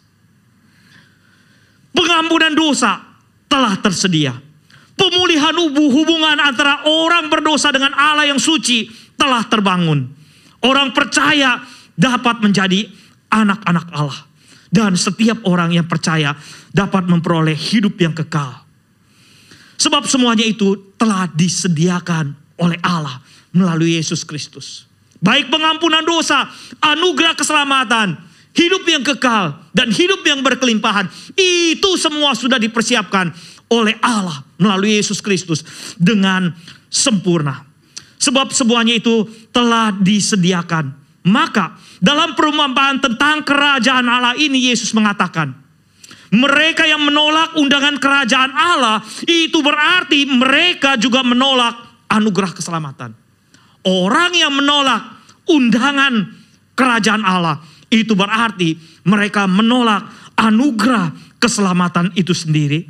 Pengampunan 1.92 2.56
dosa 2.56 3.04
telah 3.46 3.76
tersedia. 3.76 4.32
Pemulihan 4.96 5.52
hubungan 5.72 6.40
antara 6.40 6.88
orang 6.88 7.28
berdosa 7.28 7.68
dengan 7.68 7.92
Allah 7.92 8.28
yang 8.28 8.40
suci 8.40 8.88
telah 9.16 9.44
terbangun. 9.44 10.08
Orang 10.64 10.96
percaya 10.96 11.60
dapat 11.92 12.40
menjadi 12.40 12.88
anak-anak 13.28 13.86
Allah. 13.92 14.20
Dan 14.72 14.96
setiap 14.96 15.44
orang 15.44 15.76
yang 15.76 15.84
percaya 15.84 16.32
dapat 16.72 17.04
memperoleh 17.04 17.52
hidup 17.52 17.92
yang 18.00 18.16
kekal. 18.16 18.64
Sebab 19.76 20.08
semuanya 20.08 20.48
itu 20.48 20.96
telah 20.96 21.28
disediakan 21.28 22.32
oleh 22.56 22.80
Allah 22.80 23.20
melalui 23.52 24.00
Yesus 24.00 24.24
Kristus. 24.24 24.88
Baik 25.22 25.54
pengampunan 25.54 26.02
dosa, 26.02 26.50
anugerah 26.82 27.38
keselamatan, 27.38 28.18
hidup 28.58 28.82
yang 28.90 29.06
kekal, 29.06 29.54
dan 29.70 29.88
hidup 29.94 30.20
yang 30.26 30.42
berkelimpahan. 30.42 31.06
Itu 31.38 31.94
semua 31.94 32.34
sudah 32.34 32.58
dipersiapkan 32.58 33.30
oleh 33.70 33.94
Allah 34.02 34.42
melalui 34.58 34.98
Yesus 34.98 35.22
Kristus 35.22 35.62
dengan 35.94 36.50
sempurna. 36.90 37.62
Sebab 38.18 38.50
semuanya 38.50 38.98
itu 38.98 39.26
telah 39.54 39.94
disediakan. 39.94 40.94
Maka 41.22 41.78
dalam 42.02 42.34
perumpamaan 42.34 42.98
tentang 42.98 43.46
kerajaan 43.46 44.06
Allah 44.10 44.34
ini 44.34 44.74
Yesus 44.74 44.90
mengatakan, 44.90 45.54
mereka 46.32 46.88
yang 46.88 47.04
menolak 47.04 47.54
undangan 47.60 48.00
kerajaan 48.00 48.50
Allah 48.56 49.04
itu 49.28 49.60
berarti 49.60 50.24
mereka 50.26 50.96
juga 50.96 51.20
menolak 51.20 51.76
anugerah 52.08 52.56
keselamatan. 52.56 53.12
Orang 53.84 54.32
yang 54.32 54.54
menolak 54.54 55.11
undangan 55.48 56.30
kerajaan 56.76 57.22
Allah 57.22 57.60
itu 57.92 58.16
berarti 58.16 58.78
mereka 59.04 59.44
menolak 59.44 60.08
anugerah 60.38 61.12
keselamatan 61.36 62.14
itu 62.16 62.32
sendiri. 62.32 62.88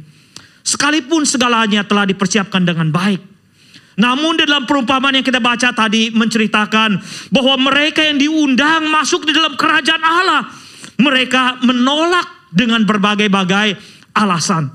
Sekalipun 0.63 1.27
segalanya 1.27 1.83
telah 1.83 2.07
dipersiapkan 2.07 2.63
dengan 2.63 2.95
baik. 2.95 3.19
Namun 3.99 4.41
di 4.41 4.49
dalam 4.49 4.65
perumpamaan 4.65 5.21
yang 5.21 5.27
kita 5.27 5.43
baca 5.43 5.75
tadi 5.75 6.09
menceritakan 6.15 6.97
bahwa 7.29 7.55
mereka 7.61 8.01
yang 8.01 8.17
diundang 8.17 8.89
masuk 8.89 9.27
di 9.27 9.35
dalam 9.35 9.59
kerajaan 9.59 10.01
Allah. 10.01 10.49
Mereka 10.97 11.67
menolak 11.67 12.55
dengan 12.55 12.87
berbagai-bagai 12.87 13.75
alasan. 14.15 14.71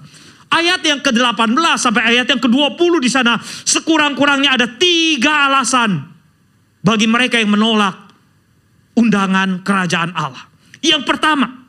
Ayat 0.51 0.83
yang 0.83 0.99
ke-18 0.99 1.55
sampai 1.79 2.03
ayat 2.03 2.27
yang 2.27 2.41
ke-20 2.41 2.91
di 2.99 3.09
sana 3.11 3.39
sekurang-kurangnya 3.43 4.55
ada 4.59 4.67
tiga 4.75 5.51
alasan 5.51 6.16
bagi 6.87 7.03
mereka 7.03 7.35
yang 7.35 7.51
menolak 7.51 8.15
undangan 8.95 9.59
kerajaan 9.59 10.15
Allah. 10.15 10.47
Yang 10.79 11.03
pertama, 11.03 11.67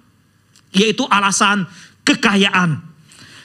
yaitu 0.70 1.02
alasan 1.10 1.66
kekayaan. 2.06 2.87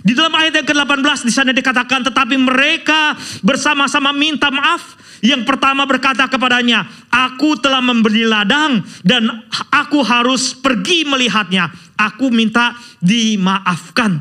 Di 0.03 0.13
dalam 0.13 0.35
ayat 0.37 0.61
yang 0.61 0.67
ke-18 0.67 1.25
di 1.25 1.33
sana 1.33 1.55
dikatakan 1.55 2.05
tetapi 2.05 2.35
mereka 2.37 3.17
bersama-sama 3.41 4.13
minta 4.13 4.53
maaf. 4.53 5.01
Yang 5.23 5.47
pertama 5.47 5.87
berkata 5.87 6.27
kepadanya, 6.27 6.83
"Aku 7.07 7.55
telah 7.55 7.79
membeli 7.79 8.27
ladang 8.27 8.83
dan 9.01 9.47
aku 9.71 10.03
harus 10.03 10.51
pergi 10.51 11.07
melihatnya. 11.07 11.71
Aku 11.95 12.27
minta 12.27 12.75
dimaafkan." 12.99 14.19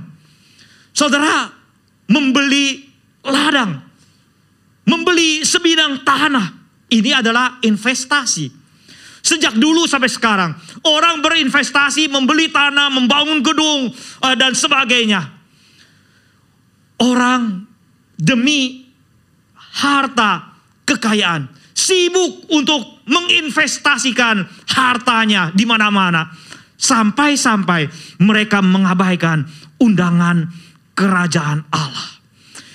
Saudara, 0.95 1.51
membeli 2.07 2.87
ladang, 3.27 3.83
membeli 4.87 5.43
sebidang 5.43 6.07
tanah, 6.07 6.62
ini 6.93 7.11
adalah 7.17 7.57
investasi. 7.65 8.61
Sejak 9.23 9.55
dulu 9.55 9.87
sampai 9.87 10.11
sekarang, 10.11 10.51
orang 10.83 11.23
berinvestasi, 11.23 12.11
membeli 12.11 12.51
tanah, 12.51 12.91
membangun 12.91 13.41
gedung, 13.41 13.89
uh, 14.21 14.35
dan 14.35 14.53
sebagainya. 14.53 15.23
Orang 16.99 17.65
demi 18.19 18.83
harta 19.57 20.59
kekayaan, 20.85 21.47
sibuk 21.71 22.51
untuk 22.51 23.03
menginvestasikan 23.07 24.43
hartanya 24.75 25.55
di 25.55 25.65
mana-mana. 25.65 26.29
Sampai-sampai 26.83 27.87
mereka 28.19 28.59
mengabaikan 28.59 29.47
undangan 29.79 30.51
kerajaan 30.99 31.63
Allah. 31.71 32.09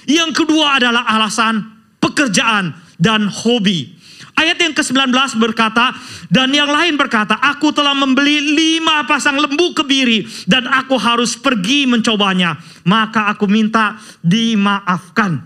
Yang 0.07 0.43
kedua 0.43 0.79
adalah 0.79 1.03
alasan 1.11 1.59
pekerjaan 1.99 2.71
dan 2.95 3.27
hobi. 3.27 3.96
Ayat 4.37 4.61
yang 4.61 4.73
ke-19 4.77 5.09
berkata, 5.41 5.97
dan 6.29 6.53
yang 6.53 6.69
lain 6.69 6.93
berkata, 6.93 7.41
aku 7.41 7.73
telah 7.73 7.97
membeli 7.97 8.53
lima 8.53 9.01
pasang 9.09 9.33
lembu 9.33 9.73
kebiri 9.73 10.29
dan 10.45 10.69
aku 10.69 10.93
harus 10.93 11.33
pergi 11.33 11.89
mencobanya. 11.89 12.53
Maka 12.85 13.33
aku 13.33 13.49
minta 13.49 13.97
dimaafkan. 14.21 15.41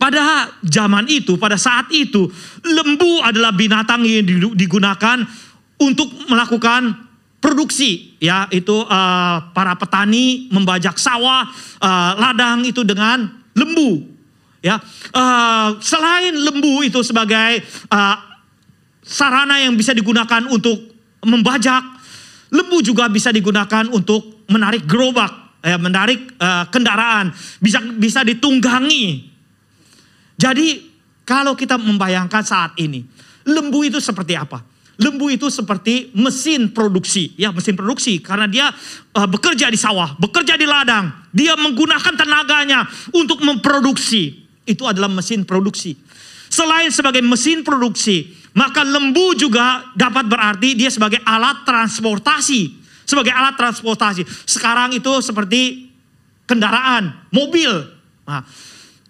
Pada 0.00 0.50
zaman 0.66 1.06
itu, 1.06 1.38
pada 1.38 1.54
saat 1.54 1.92
itu, 1.94 2.26
lembu 2.66 3.22
adalah 3.22 3.54
binatang 3.54 4.02
yang 4.02 4.26
digunakan 4.56 5.22
untuk 5.78 6.10
melakukan 6.26 7.06
produksi. 7.38 8.18
Ya, 8.18 8.50
itu 8.50 8.82
uh, 8.82 9.36
para 9.54 9.78
petani 9.78 10.50
membajak 10.50 10.98
sawah, 10.98 11.46
uh, 11.78 12.12
ladang 12.18 12.66
itu 12.66 12.82
dengan 12.82 13.30
lembu. 13.54 14.09
Ya, 14.60 14.76
uh, 15.16 15.80
selain 15.80 16.36
lembu 16.36 16.84
itu 16.84 17.00
sebagai 17.00 17.64
uh, 17.88 18.16
sarana 19.00 19.56
yang 19.56 19.72
bisa 19.72 19.96
digunakan 19.96 20.44
untuk 20.52 20.76
membajak, 21.24 21.80
lembu 22.52 22.84
juga 22.84 23.08
bisa 23.08 23.32
digunakan 23.32 23.88
untuk 23.88 24.44
menarik 24.52 24.84
gerobak, 24.84 25.64
ya, 25.64 25.80
menarik 25.80 26.36
uh, 26.36 26.68
kendaraan, 26.68 27.32
bisa 27.56 27.80
bisa 27.96 28.20
ditunggangi. 28.20 29.32
Jadi 30.36 30.92
kalau 31.24 31.56
kita 31.56 31.80
membayangkan 31.80 32.44
saat 32.44 32.76
ini, 32.76 33.00
lembu 33.48 33.80
itu 33.88 33.96
seperti 33.96 34.36
apa? 34.36 34.60
lembu 35.00 35.32
itu 35.32 35.48
seperti 35.48 36.12
mesin 36.12 36.76
produksi, 36.76 37.32
ya 37.40 37.48
mesin 37.50 37.72
produksi 37.72 38.20
karena 38.20 38.44
dia 38.44 38.68
uh, 39.16 39.24
bekerja 39.24 39.72
di 39.72 39.80
sawah, 39.80 40.12
bekerja 40.20 40.60
di 40.60 40.68
ladang, 40.68 41.08
dia 41.32 41.56
menggunakan 41.56 42.14
tenaganya 42.14 42.84
untuk 43.16 43.40
memproduksi. 43.40 44.39
Itu 44.64 44.86
adalah 44.86 45.08
mesin 45.08 45.48
produksi. 45.48 45.96
Selain 46.50 46.90
sebagai 46.90 47.22
mesin 47.22 47.62
produksi, 47.62 48.34
maka 48.58 48.82
lembu 48.82 49.38
juga 49.38 49.86
dapat 49.94 50.26
berarti 50.26 50.74
dia 50.74 50.90
sebagai 50.90 51.22
alat 51.22 51.62
transportasi, 51.62 52.74
sebagai 53.06 53.30
alat 53.30 53.54
transportasi. 53.54 54.26
Sekarang 54.44 54.90
itu 54.90 55.22
seperti 55.22 55.86
kendaraan, 56.50 57.30
mobil. 57.30 57.70
Nah, 58.26 58.42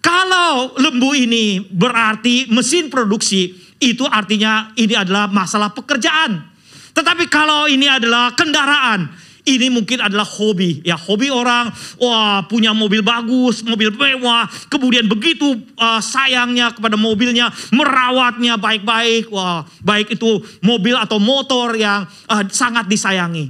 kalau 0.04 0.76
lembu 0.76 1.16
ini 1.16 1.64
berarti 1.64 2.52
mesin 2.52 2.92
produksi, 2.92 3.57
itu 3.80 4.04
artinya 4.04 4.76
ini 4.76 4.92
adalah 4.92 5.25
masalah 5.33 5.73
pekerjaan. 5.73 6.45
Tetapi 6.92 7.25
kalau 7.33 7.64
ini 7.64 7.88
adalah 7.88 8.37
kendaraan, 8.37 9.09
ini 9.49 9.73
mungkin 9.73 10.04
adalah 10.04 10.26
hobi. 10.26 10.85
Ya, 10.85 10.97
hobi 11.00 11.32
orang, 11.32 11.73
wah 11.97 12.44
punya 12.44 12.76
mobil 12.76 13.00
bagus, 13.00 13.64
mobil 13.64 13.92
mewah, 13.94 14.44
kemudian 14.68 15.09
begitu 15.09 15.56
uh, 15.80 16.00
sayangnya 16.02 16.76
kepada 16.76 17.00
mobilnya, 17.00 17.49
merawatnya 17.73 18.61
baik-baik. 18.61 19.32
Wah, 19.32 19.64
baik 19.80 20.12
itu 20.16 20.40
mobil 20.61 20.97
atau 20.97 21.16
motor 21.16 21.73
yang 21.76 22.04
uh, 22.28 22.44
sangat 22.52 22.85
disayangi. 22.90 23.49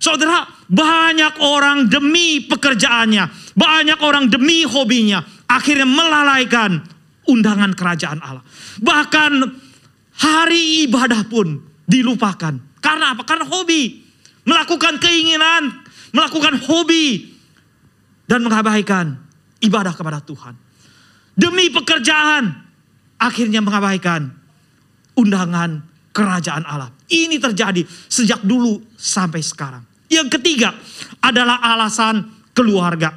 Saudara, 0.00 0.48
banyak 0.64 1.44
orang 1.44 1.84
demi 1.92 2.40
pekerjaannya, 2.48 3.52
banyak 3.52 4.00
orang 4.00 4.32
demi 4.32 4.64
hobinya, 4.64 5.20
akhirnya 5.44 5.84
melalaikan 5.84 6.80
undangan 7.28 7.76
kerajaan 7.76 8.18
Allah. 8.24 8.40
Bahkan 8.80 9.32
hari 10.24 10.88
ibadah 10.88 11.28
pun 11.28 11.60
dilupakan. 11.84 12.80
Karena 12.80 13.12
apa? 13.12 13.22
Karena 13.28 13.44
hobi. 13.44 14.09
Melakukan 14.44 14.96
keinginan, 15.00 15.84
melakukan 16.14 16.60
hobi. 16.64 17.36
Dan 18.30 18.46
mengabaikan 18.46 19.18
ibadah 19.58 19.90
kepada 19.90 20.22
Tuhan. 20.22 20.54
Demi 21.34 21.66
pekerjaan, 21.74 22.46
akhirnya 23.18 23.58
mengabaikan 23.58 24.30
undangan 25.18 25.82
kerajaan 26.14 26.62
Allah. 26.62 26.94
Ini 27.10 27.42
terjadi 27.42 27.82
sejak 28.06 28.46
dulu 28.46 28.78
sampai 28.94 29.42
sekarang. 29.42 29.82
Yang 30.06 30.38
ketiga 30.38 30.74
adalah 31.22 31.58
alasan 31.62 32.22
keluarga. 32.54 33.14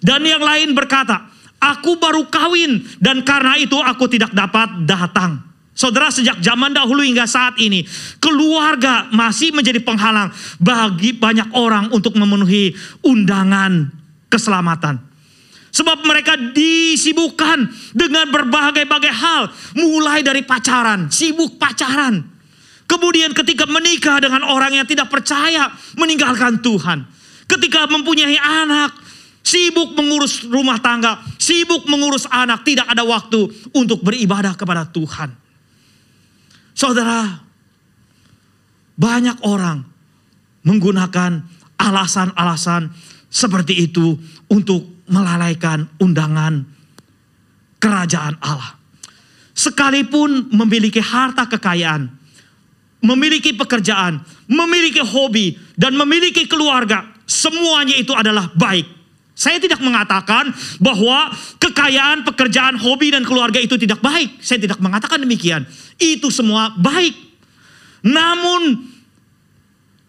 Dan 0.00 0.24
yang 0.24 0.40
lain 0.40 0.72
berkata, 0.72 1.28
aku 1.60 2.00
baru 2.00 2.24
kawin 2.28 2.80
dan 3.00 3.20
karena 3.20 3.60
itu 3.60 3.76
aku 3.76 4.08
tidak 4.08 4.32
dapat 4.32 4.88
datang. 4.88 5.49
Saudara 5.70 6.10
sejak 6.12 6.42
zaman 6.42 6.74
dahulu 6.74 7.00
hingga 7.00 7.24
saat 7.24 7.56
ini 7.56 7.86
keluarga 8.18 9.08
masih 9.14 9.54
menjadi 9.54 9.80
penghalang 9.80 10.28
bagi 10.58 11.14
banyak 11.16 11.54
orang 11.56 11.88
untuk 11.94 12.18
memenuhi 12.18 12.74
undangan 13.06 13.88
keselamatan. 14.28 15.10
Sebab 15.70 16.02
mereka 16.02 16.34
disibukkan 16.34 17.70
dengan 17.94 18.26
berbagai-bagai 18.34 19.14
hal. 19.14 19.42
Mulai 19.78 20.26
dari 20.26 20.42
pacaran, 20.42 21.06
sibuk 21.14 21.62
pacaran. 21.62 22.26
Kemudian 22.90 23.30
ketika 23.30 23.70
menikah 23.70 24.18
dengan 24.18 24.42
orang 24.50 24.74
yang 24.74 24.86
tidak 24.86 25.06
percaya, 25.06 25.70
meninggalkan 25.94 26.58
Tuhan. 26.58 27.06
Ketika 27.46 27.86
mempunyai 27.86 28.34
anak, 28.34 28.98
sibuk 29.46 29.94
mengurus 29.94 30.42
rumah 30.42 30.82
tangga, 30.82 31.22
sibuk 31.38 31.86
mengurus 31.86 32.26
anak, 32.26 32.66
tidak 32.66 32.90
ada 32.90 33.06
waktu 33.06 33.46
untuk 33.70 34.02
beribadah 34.02 34.58
kepada 34.58 34.90
Tuhan. 34.90 35.49
Saudara, 36.80 37.28
banyak 38.96 39.44
orang 39.44 39.84
menggunakan 40.64 41.44
alasan-alasan 41.76 42.88
seperti 43.28 43.84
itu 43.84 44.16
untuk 44.48 45.04
melalaikan 45.04 45.84
undangan 46.00 46.64
kerajaan 47.76 48.40
Allah. 48.40 48.80
Sekalipun 49.52 50.56
memiliki 50.56 51.04
harta 51.04 51.44
kekayaan, 51.52 52.08
memiliki 53.04 53.52
pekerjaan, 53.52 54.24
memiliki 54.48 55.04
hobi, 55.04 55.60
dan 55.76 55.92
memiliki 56.00 56.48
keluarga, 56.48 57.04
semuanya 57.28 57.92
itu 57.92 58.16
adalah 58.16 58.48
baik. 58.56 58.88
Saya 59.36 59.56
tidak 59.56 59.80
mengatakan 59.80 60.52
bahwa 60.84 61.32
kekayaan, 61.56 62.28
pekerjaan, 62.28 62.76
hobi, 62.76 63.08
dan 63.08 63.24
keluarga 63.24 63.56
itu 63.56 63.80
tidak 63.80 64.04
baik. 64.04 64.36
Saya 64.44 64.60
tidak 64.60 64.76
mengatakan 64.84 65.16
demikian. 65.24 65.64
Itu 66.00 66.32
semua 66.32 66.72
baik. 66.80 67.12
Namun 68.00 68.88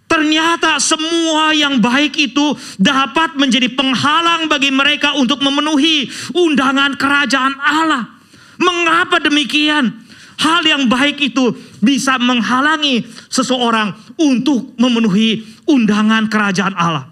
ternyata 0.08 0.80
semua 0.80 1.51
yang 1.51 1.80
baik 1.84 2.15
itu 2.32 2.56
dapat 2.80 3.36
menjadi 3.36 3.67
penghalang 3.71 4.47
bagi 4.47 4.71
mereka 4.71 5.15
untuk 5.19 5.43
memenuhi 5.43 6.08
undangan 6.32 6.95
kerajaan 6.95 7.56
Allah. 7.60 8.08
Mengapa 8.56 9.19
demikian? 9.19 10.04
Hal 10.41 10.65
yang 10.65 10.89
baik 10.89 11.21
itu 11.21 11.54
bisa 11.86 12.17
menghalangi 12.17 13.06
seseorang 13.30 13.93
untuk 14.17 14.73
memenuhi 14.73 15.45
undangan 15.69 16.25
kerajaan 16.25 16.73
Allah. 16.73 17.06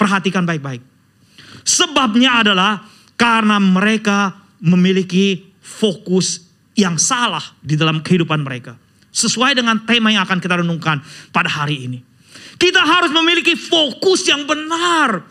Perhatikan 0.00 0.48
baik-baik. 0.48 0.80
Sebabnya 1.64 2.40
adalah 2.40 2.84
karena 3.20 3.60
mereka 3.60 4.36
memiliki 4.60 5.44
fokus 5.60 6.43
yang 6.74 6.98
salah 6.98 7.42
di 7.62 7.78
dalam 7.78 8.02
kehidupan 8.02 8.42
mereka. 8.42 8.74
Sesuai 9.14 9.54
dengan 9.54 9.78
tema 9.86 10.10
yang 10.10 10.26
akan 10.26 10.42
kita 10.42 10.58
renungkan 10.62 10.98
pada 11.30 11.46
hari 11.46 11.86
ini. 11.86 11.98
Kita 12.58 12.82
harus 12.82 13.10
memiliki 13.14 13.54
fokus 13.54 14.26
yang 14.26 14.42
benar. 14.46 15.22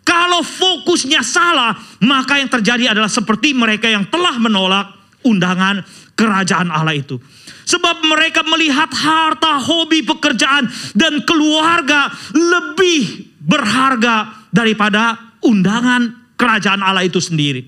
Kalau 0.00 0.40
fokusnya 0.40 1.20
salah, 1.20 1.76
maka 2.00 2.40
yang 2.40 2.48
terjadi 2.48 2.96
adalah 2.96 3.12
seperti 3.12 3.52
mereka 3.52 3.92
yang 3.92 4.08
telah 4.08 4.40
menolak 4.40 4.88
undangan 5.22 5.84
kerajaan 6.16 6.72
Allah 6.72 6.96
itu. 6.96 7.20
Sebab 7.68 8.02
mereka 8.02 8.42
melihat 8.42 8.90
harta, 8.90 9.60
hobi, 9.62 10.02
pekerjaan, 10.02 10.66
dan 10.96 11.22
keluarga 11.22 12.10
lebih 12.34 13.30
berharga 13.38 14.48
daripada 14.50 15.36
undangan 15.44 16.34
kerajaan 16.34 16.82
Allah 16.82 17.06
itu 17.06 17.22
sendiri. 17.22 17.62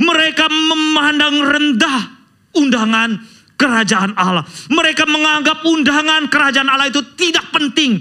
Mereka 0.00 0.48
memandang 0.48 1.36
rendah 1.44 2.19
undangan 2.54 3.20
kerajaan 3.60 4.16
Allah. 4.16 4.46
Mereka 4.72 5.04
menganggap 5.04 5.62
undangan 5.68 6.26
kerajaan 6.32 6.72
Allah 6.72 6.88
itu 6.88 7.04
tidak 7.18 7.52
penting. 7.52 8.00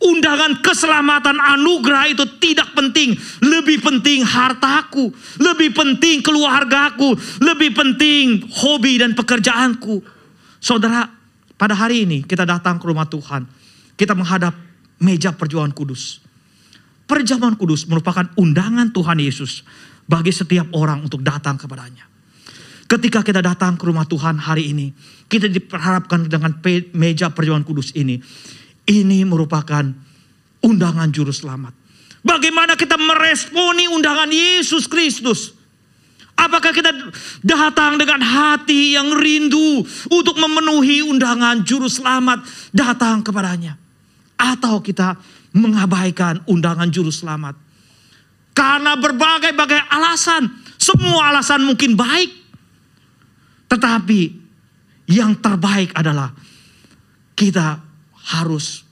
Undangan 0.00 0.64
keselamatan 0.64 1.36
anugerah 1.36 2.08
itu 2.08 2.24
tidak 2.40 2.72
penting. 2.72 3.12
Lebih 3.44 3.84
penting 3.84 4.24
hartaku. 4.24 5.12
Lebih 5.36 5.76
penting 5.76 6.24
keluargaku. 6.24 7.12
Lebih 7.42 7.76
penting 7.76 8.48
hobi 8.48 8.96
dan 8.96 9.12
pekerjaanku. 9.12 10.00
Saudara, 10.56 11.04
pada 11.60 11.76
hari 11.76 12.08
ini 12.08 12.24
kita 12.24 12.48
datang 12.48 12.80
ke 12.80 12.88
rumah 12.88 13.04
Tuhan. 13.04 13.44
Kita 13.92 14.16
menghadap 14.16 14.56
meja 15.04 15.36
perjuangan 15.36 15.76
kudus. 15.76 16.24
Perjamuan 17.04 17.58
kudus 17.58 17.84
merupakan 17.84 18.24
undangan 18.38 18.94
Tuhan 18.94 19.18
Yesus 19.20 19.66
bagi 20.08 20.30
setiap 20.30 20.70
orang 20.72 21.04
untuk 21.04 21.20
datang 21.20 21.60
kepadanya. 21.60 22.09
Ketika 22.90 23.22
kita 23.22 23.38
datang 23.38 23.78
ke 23.78 23.86
rumah 23.86 24.02
Tuhan 24.02 24.34
hari 24.34 24.74
ini, 24.74 24.90
kita 25.30 25.46
diperharapkan 25.46 26.26
dengan 26.26 26.58
meja 26.90 27.30
perjamuan 27.30 27.62
kudus 27.62 27.94
ini. 27.94 28.18
Ini 28.82 29.22
merupakan 29.22 29.86
undangan 30.58 31.06
juru 31.14 31.30
selamat. 31.30 31.70
Bagaimana 32.26 32.74
kita 32.74 32.98
meresponi 32.98 33.86
undangan 33.86 34.26
Yesus 34.26 34.90
Kristus? 34.90 35.54
Apakah 36.34 36.74
kita 36.74 36.90
datang 37.46 37.94
dengan 37.94 38.26
hati 38.26 38.98
yang 38.98 39.14
rindu 39.14 39.86
untuk 40.10 40.34
memenuhi 40.34 41.06
undangan 41.06 41.62
juru 41.62 41.86
selamat 41.86 42.42
datang 42.74 43.22
kepadanya? 43.22 43.78
Atau 44.34 44.82
kita 44.82 45.14
mengabaikan 45.54 46.42
undangan 46.50 46.90
juru 46.90 47.14
selamat. 47.14 47.54
Karena 48.50 48.98
berbagai-bagai 48.98 49.94
alasan, 49.94 50.50
semua 50.74 51.30
alasan 51.30 51.62
mungkin 51.62 51.94
baik. 51.94 52.39
Tetapi 53.70 54.20
yang 55.10 55.38
terbaik 55.38 55.94
adalah 55.94 56.34
kita 57.38 57.78
harus 58.34 58.82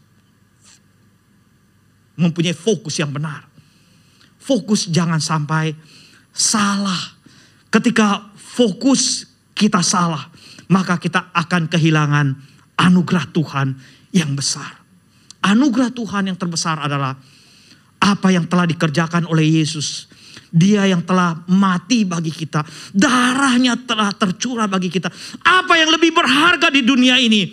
mempunyai 2.18 2.54
fokus 2.54 2.98
yang 2.98 3.10
benar. 3.10 3.46
Fokus 4.38 4.90
jangan 4.90 5.22
sampai 5.22 5.74
salah. 6.34 7.18
Ketika 7.68 8.34
fokus 8.34 9.28
kita 9.54 9.82
salah, 9.84 10.30
maka 10.70 10.98
kita 10.98 11.30
akan 11.30 11.70
kehilangan 11.70 12.26
anugerah 12.78 13.26
Tuhan 13.30 13.76
yang 14.10 14.32
besar. 14.34 14.78
Anugerah 15.44 15.94
Tuhan 15.94 16.32
yang 16.32 16.38
terbesar 16.38 16.82
adalah 16.82 17.14
apa 17.98 18.28
yang 18.30 18.46
telah 18.46 18.66
dikerjakan 18.66 19.26
oleh 19.26 19.62
Yesus 19.62 20.07
Dia 20.48 20.88
yang 20.88 21.04
telah 21.04 21.44
mati 21.52 22.08
bagi 22.08 22.32
kita. 22.32 22.64
Darahnya 22.96 23.76
telah 23.84 24.12
tercurah 24.16 24.64
bagi 24.64 24.88
kita. 24.88 25.12
Apa 25.44 25.76
yang 25.76 25.92
lebih 25.92 26.16
berharga 26.16 26.72
di 26.72 26.80
dunia 26.80 27.20
ini? 27.20 27.52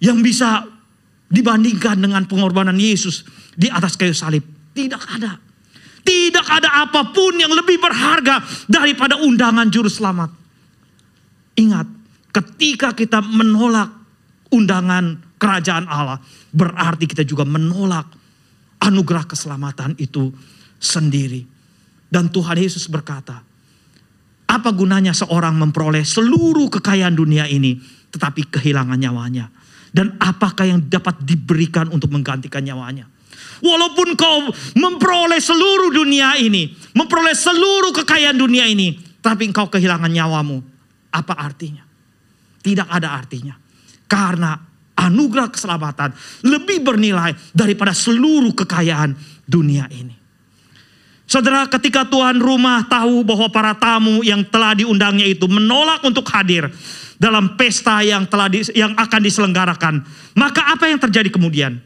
Yang 0.00 0.18
bisa 0.20 0.64
dibandingkan 1.30 1.96
dengan 1.96 2.26
pengorbanan 2.28 2.76
Yesus 2.76 3.24
di 3.56 3.72
atas 3.72 3.96
kayu 3.96 4.12
salib. 4.12 4.44
Tidak 4.76 5.02
ada. 5.16 5.38
Tidak 6.00 6.46
ada 6.48 6.84
apa 6.84 7.12
pun 7.12 7.36
yang 7.36 7.52
lebih 7.52 7.78
berharga 7.78 8.40
daripada 8.66 9.20
undangan 9.20 9.68
juru 9.68 9.88
selamat. 9.88 10.32
Ingat, 11.60 11.86
ketika 12.32 12.96
kita 12.96 13.20
menolak 13.20 13.92
undangan 14.50 15.36
kerajaan 15.36 15.86
Allah, 15.86 16.18
berarti 16.50 17.04
kita 17.04 17.22
juga 17.22 17.44
menolak 17.44 18.08
anugerah 18.80 19.28
keselamatan 19.28 19.94
itu 20.00 20.32
sendiri. 20.80 21.44
Dan 22.10 22.32
Tuhan 22.32 22.58
Yesus 22.58 22.90
berkata, 22.90 23.44
apa 24.50 24.70
gunanya 24.74 25.14
seorang 25.14 25.54
memperoleh 25.54 26.02
seluruh 26.02 26.66
kekayaan 26.66 27.14
dunia 27.14 27.46
ini 27.46 27.78
tetapi 28.10 28.50
kehilangan 28.50 28.98
nyawanya? 28.98 29.46
Dan 29.94 30.18
apakah 30.18 30.66
yang 30.66 30.80
dapat 30.90 31.22
diberikan 31.22 31.86
untuk 31.94 32.10
menggantikan 32.10 32.66
nyawanya? 32.66 33.06
Walaupun 33.60 34.16
kau 34.16 34.50
memperoleh 34.74 35.38
seluruh 35.38 35.92
dunia 35.92 36.34
ini, 36.40 36.72
memperoleh 36.96 37.36
seluruh 37.36 37.92
kekayaan 38.02 38.38
dunia 38.38 38.66
ini, 38.66 38.96
tapi 39.20 39.50
engkau 39.50 39.68
kehilangan 39.68 40.08
nyawamu, 40.08 40.58
apa 41.12 41.34
artinya? 41.36 41.84
Tidak 42.60 42.88
ada 42.88 43.14
artinya. 43.14 43.54
Karena 44.10 44.56
anugerah 44.96 45.48
keselamatan 45.52 46.10
lebih 46.44 46.82
bernilai 46.84 47.32
daripada 47.54 47.94
seluruh 47.94 48.52
kekayaan 48.52 49.14
dunia 49.44 49.88
ini. 49.92 50.19
Saudara, 51.30 51.62
ketika 51.70 52.02
tuan 52.02 52.42
rumah 52.42 52.82
tahu 52.90 53.22
bahwa 53.22 53.46
para 53.46 53.70
tamu 53.78 54.18
yang 54.26 54.42
telah 54.42 54.74
diundangnya 54.74 55.30
itu 55.30 55.46
menolak 55.46 56.02
untuk 56.02 56.26
hadir 56.26 56.66
dalam 57.22 57.54
pesta 57.54 58.02
yang 58.02 58.26
telah 58.26 58.50
di, 58.50 58.66
yang 58.74 58.98
akan 58.98 59.20
diselenggarakan, 59.22 60.02
maka 60.34 60.74
apa 60.74 60.90
yang 60.90 60.98
terjadi 60.98 61.30
kemudian? 61.30 61.78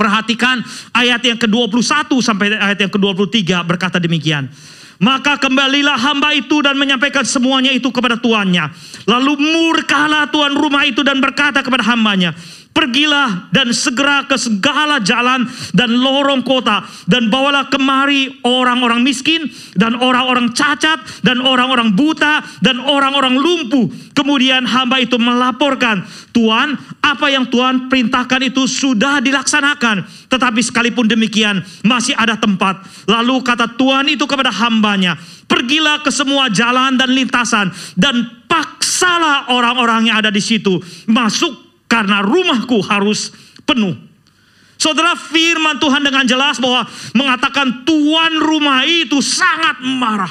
Perhatikan 0.00 0.64
ayat 0.96 1.20
yang 1.20 1.36
ke-21 1.36 2.08
sampai 2.24 2.56
ayat 2.56 2.88
yang 2.88 2.88
ke-23 2.88 3.68
berkata 3.68 4.00
demikian. 4.00 4.48
Maka 4.96 5.36
kembalilah 5.36 6.00
hamba 6.00 6.32
itu 6.32 6.64
dan 6.64 6.80
menyampaikan 6.80 7.26
semuanya 7.26 7.68
itu 7.68 7.92
kepada 7.92 8.16
tuannya. 8.16 8.72
Lalu 9.04 9.44
murkalah 9.44 10.32
tuan 10.32 10.56
rumah 10.56 10.88
itu 10.88 11.04
dan 11.04 11.20
berkata 11.20 11.60
kepada 11.60 11.84
hambanya, 11.84 12.32
Pergilah 12.74 13.54
dan 13.54 13.70
segera 13.70 14.26
ke 14.26 14.34
segala 14.34 14.98
jalan 14.98 15.46
dan 15.70 15.94
lorong 15.94 16.42
kota 16.42 16.82
dan 17.06 17.30
bawalah 17.30 17.70
kemari 17.70 18.42
orang-orang 18.42 18.98
miskin 18.98 19.46
dan 19.78 19.94
orang-orang 19.94 20.50
cacat 20.50 20.98
dan 21.22 21.38
orang-orang 21.38 21.94
buta 21.94 22.42
dan 22.58 22.82
orang-orang 22.82 23.38
lumpuh. 23.38 23.86
Kemudian 24.10 24.66
hamba 24.66 24.98
itu 24.98 25.14
melaporkan, 25.22 26.02
Tuhan, 26.34 26.74
apa 26.98 27.26
yang 27.30 27.46
Tuhan 27.46 27.86
perintahkan 27.86 28.42
itu 28.42 28.66
sudah 28.66 29.22
dilaksanakan. 29.22 30.26
Tetapi 30.26 30.60
sekalipun 30.66 31.06
demikian 31.06 31.62
masih 31.86 32.18
ada 32.18 32.34
tempat. 32.34 32.82
Lalu 33.06 33.38
kata 33.46 33.70
Tuhan 33.78 34.10
itu 34.10 34.26
kepada 34.26 34.50
hambanya, 34.50 35.14
pergilah 35.46 36.02
ke 36.02 36.10
semua 36.10 36.50
jalan 36.50 36.98
dan 36.98 37.14
lintasan 37.14 37.70
dan 37.94 38.44
paksalah 38.50 39.54
orang-orang 39.54 40.10
yang 40.10 40.18
ada 40.18 40.34
di 40.34 40.42
situ 40.42 40.82
masuk 41.06 41.63
karena 41.88 42.24
rumahku 42.24 42.80
harus 42.84 43.32
penuh. 43.64 43.94
Saudara 44.74 45.14
firman 45.16 45.78
Tuhan 45.78 46.02
dengan 46.02 46.26
jelas 46.26 46.58
bahwa 46.58 46.84
mengatakan 47.14 47.86
tuan 47.86 48.36
rumah 48.36 48.84
itu 48.84 49.22
sangat 49.22 49.80
marah. 49.80 50.30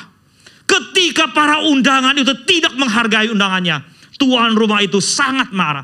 Ketika 0.68 1.32
para 1.32 1.64
undangan 1.66 2.16
itu 2.20 2.34
tidak 2.46 2.76
menghargai 2.76 3.32
undangannya. 3.32 3.82
Tuan 4.20 4.54
rumah 4.54 4.80
itu 4.80 5.02
sangat 5.02 5.50
marah. 5.50 5.84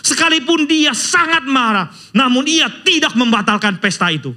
Sekalipun 0.00 0.64
dia 0.64 0.96
sangat 0.96 1.44
marah, 1.44 1.92
namun 2.16 2.48
ia 2.48 2.68
tidak 2.84 3.12
membatalkan 3.16 3.80
pesta 3.80 4.08
itu. 4.08 4.32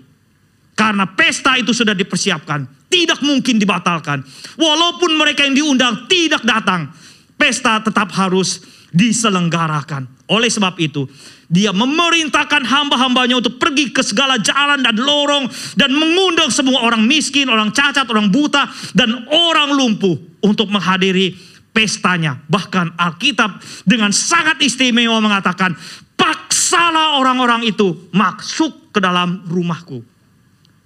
Karena 0.74 1.06
pesta 1.06 1.56
itu 1.56 1.72
sudah 1.72 1.94
dipersiapkan, 1.94 2.66
tidak 2.90 3.22
mungkin 3.22 3.62
dibatalkan. 3.62 4.26
Walaupun 4.58 5.14
mereka 5.16 5.46
yang 5.46 5.56
diundang 5.56 6.10
tidak 6.10 6.42
datang, 6.44 6.90
pesta 7.38 7.80
tetap 7.80 8.10
harus 8.12 8.64
diselenggarakan. 8.94 10.06
Oleh 10.30 10.48
sebab 10.48 10.78
itu, 10.80 11.10
dia 11.50 11.74
memerintahkan 11.74 12.64
hamba-hambanya 12.64 13.42
untuk 13.42 13.60
pergi 13.60 13.92
ke 13.92 14.06
segala 14.06 14.40
jalan 14.40 14.80
dan 14.80 14.96
lorong 14.96 15.50
dan 15.76 15.92
mengundang 15.92 16.54
semua 16.54 16.86
orang 16.86 17.04
miskin, 17.04 17.50
orang 17.50 17.74
cacat, 17.74 18.08
orang 18.08 18.30
buta, 18.30 18.70
dan 18.96 19.28
orang 19.28 19.74
lumpuh 19.74 20.16
untuk 20.46 20.70
menghadiri 20.70 21.36
pestanya. 21.74 22.38
Bahkan 22.48 22.96
Alkitab 22.96 23.60
dengan 23.84 24.14
sangat 24.14 24.62
istimewa 24.62 25.18
mengatakan, 25.20 25.74
paksalah 26.14 27.20
orang-orang 27.20 27.68
itu 27.68 28.08
masuk 28.14 28.94
ke 28.94 29.02
dalam 29.02 29.44
rumahku. 29.50 30.06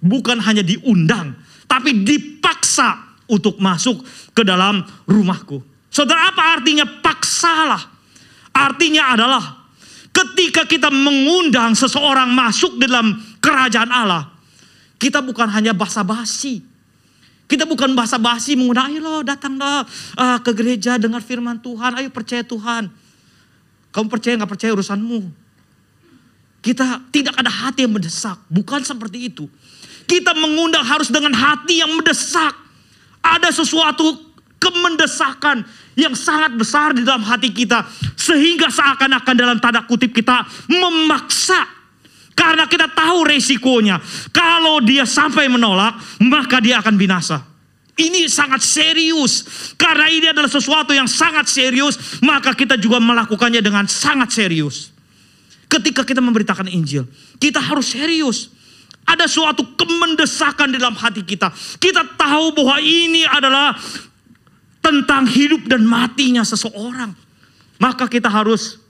Bukan 0.00 0.40
hanya 0.42 0.64
diundang, 0.64 1.36
tapi 1.68 2.02
dipaksa 2.02 3.20
untuk 3.28 3.60
masuk 3.60 4.02
ke 4.32 4.42
dalam 4.42 4.80
rumahku. 5.04 5.60
Saudara 5.92 6.32
apa 6.32 6.60
artinya 6.60 6.84
paksalah? 6.84 7.97
Artinya 8.58 9.14
adalah 9.14 9.44
ketika 10.10 10.66
kita 10.66 10.90
mengundang 10.90 11.78
seseorang 11.78 12.26
masuk 12.34 12.74
dalam 12.82 13.14
kerajaan 13.38 13.86
Allah, 13.94 14.34
kita 14.98 15.22
bukan 15.22 15.46
hanya 15.46 15.70
basa-basi. 15.70 16.66
Kita 17.48 17.64
bukan 17.64 17.96
basa-basi 17.96 18.58
mengundang, 18.58 18.92
ayo 18.92 19.00
lo 19.00 19.14
datanglah 19.24 19.86
uh, 20.20 20.38
ke 20.44 20.52
gereja 20.52 21.00
dengar 21.00 21.24
firman 21.24 21.56
Tuhan, 21.62 21.96
ayo 21.96 22.12
percaya 22.12 22.44
Tuhan. 22.44 22.92
Kamu 23.88 24.06
percaya 24.12 24.36
nggak 24.36 24.52
percaya 24.52 24.74
urusanmu. 24.76 25.32
Kita 26.60 27.08
tidak 27.08 27.38
ada 27.40 27.48
hati 27.48 27.88
yang 27.88 27.94
mendesak, 27.96 28.36
bukan 28.52 28.84
seperti 28.84 29.32
itu. 29.32 29.48
Kita 30.04 30.36
mengundang 30.36 30.84
harus 30.84 31.08
dengan 31.08 31.32
hati 31.32 31.80
yang 31.80 31.94
mendesak. 31.94 32.52
Ada 33.24 33.48
sesuatu 33.54 34.28
kemendesakan 34.60 35.64
yang 35.98 36.14
sangat 36.14 36.54
besar 36.54 36.94
di 36.94 37.02
dalam 37.02 37.26
hati 37.26 37.50
kita 37.50 37.82
sehingga 38.14 38.70
seakan-akan 38.70 39.34
dalam 39.34 39.58
tanda 39.58 39.82
kutip 39.82 40.14
kita 40.14 40.46
memaksa. 40.70 41.66
Karena 42.38 42.70
kita 42.70 42.86
tahu 42.94 43.26
resikonya. 43.26 43.98
Kalau 44.30 44.78
dia 44.78 45.02
sampai 45.02 45.50
menolak 45.50 45.98
maka 46.22 46.62
dia 46.62 46.78
akan 46.78 46.94
binasa. 46.94 47.42
Ini 47.98 48.30
sangat 48.30 48.62
serius. 48.62 49.42
Karena 49.74 50.06
ini 50.06 50.30
adalah 50.30 50.46
sesuatu 50.46 50.94
yang 50.94 51.10
sangat 51.10 51.50
serius 51.50 52.22
maka 52.22 52.54
kita 52.54 52.78
juga 52.78 53.02
melakukannya 53.02 53.58
dengan 53.58 53.90
sangat 53.90 54.30
serius. 54.30 54.94
Ketika 55.66 56.06
kita 56.06 56.22
memberitakan 56.22 56.70
Injil 56.70 57.10
kita 57.42 57.58
harus 57.58 57.90
serius. 57.90 58.54
Ada 59.08 59.24
suatu 59.24 59.64
kemendesakan 59.74 60.68
dalam 60.78 60.92
hati 60.92 61.24
kita. 61.24 61.48
Kita 61.80 62.04
tahu 62.14 62.52
bahwa 62.52 62.76
ini 62.76 63.24
adalah 63.24 63.72
tentang 64.88 65.28
hidup 65.28 65.68
dan 65.68 65.84
matinya 65.84 66.40
seseorang. 66.40 67.12
Maka 67.76 68.08
kita 68.08 68.32
harus 68.32 68.80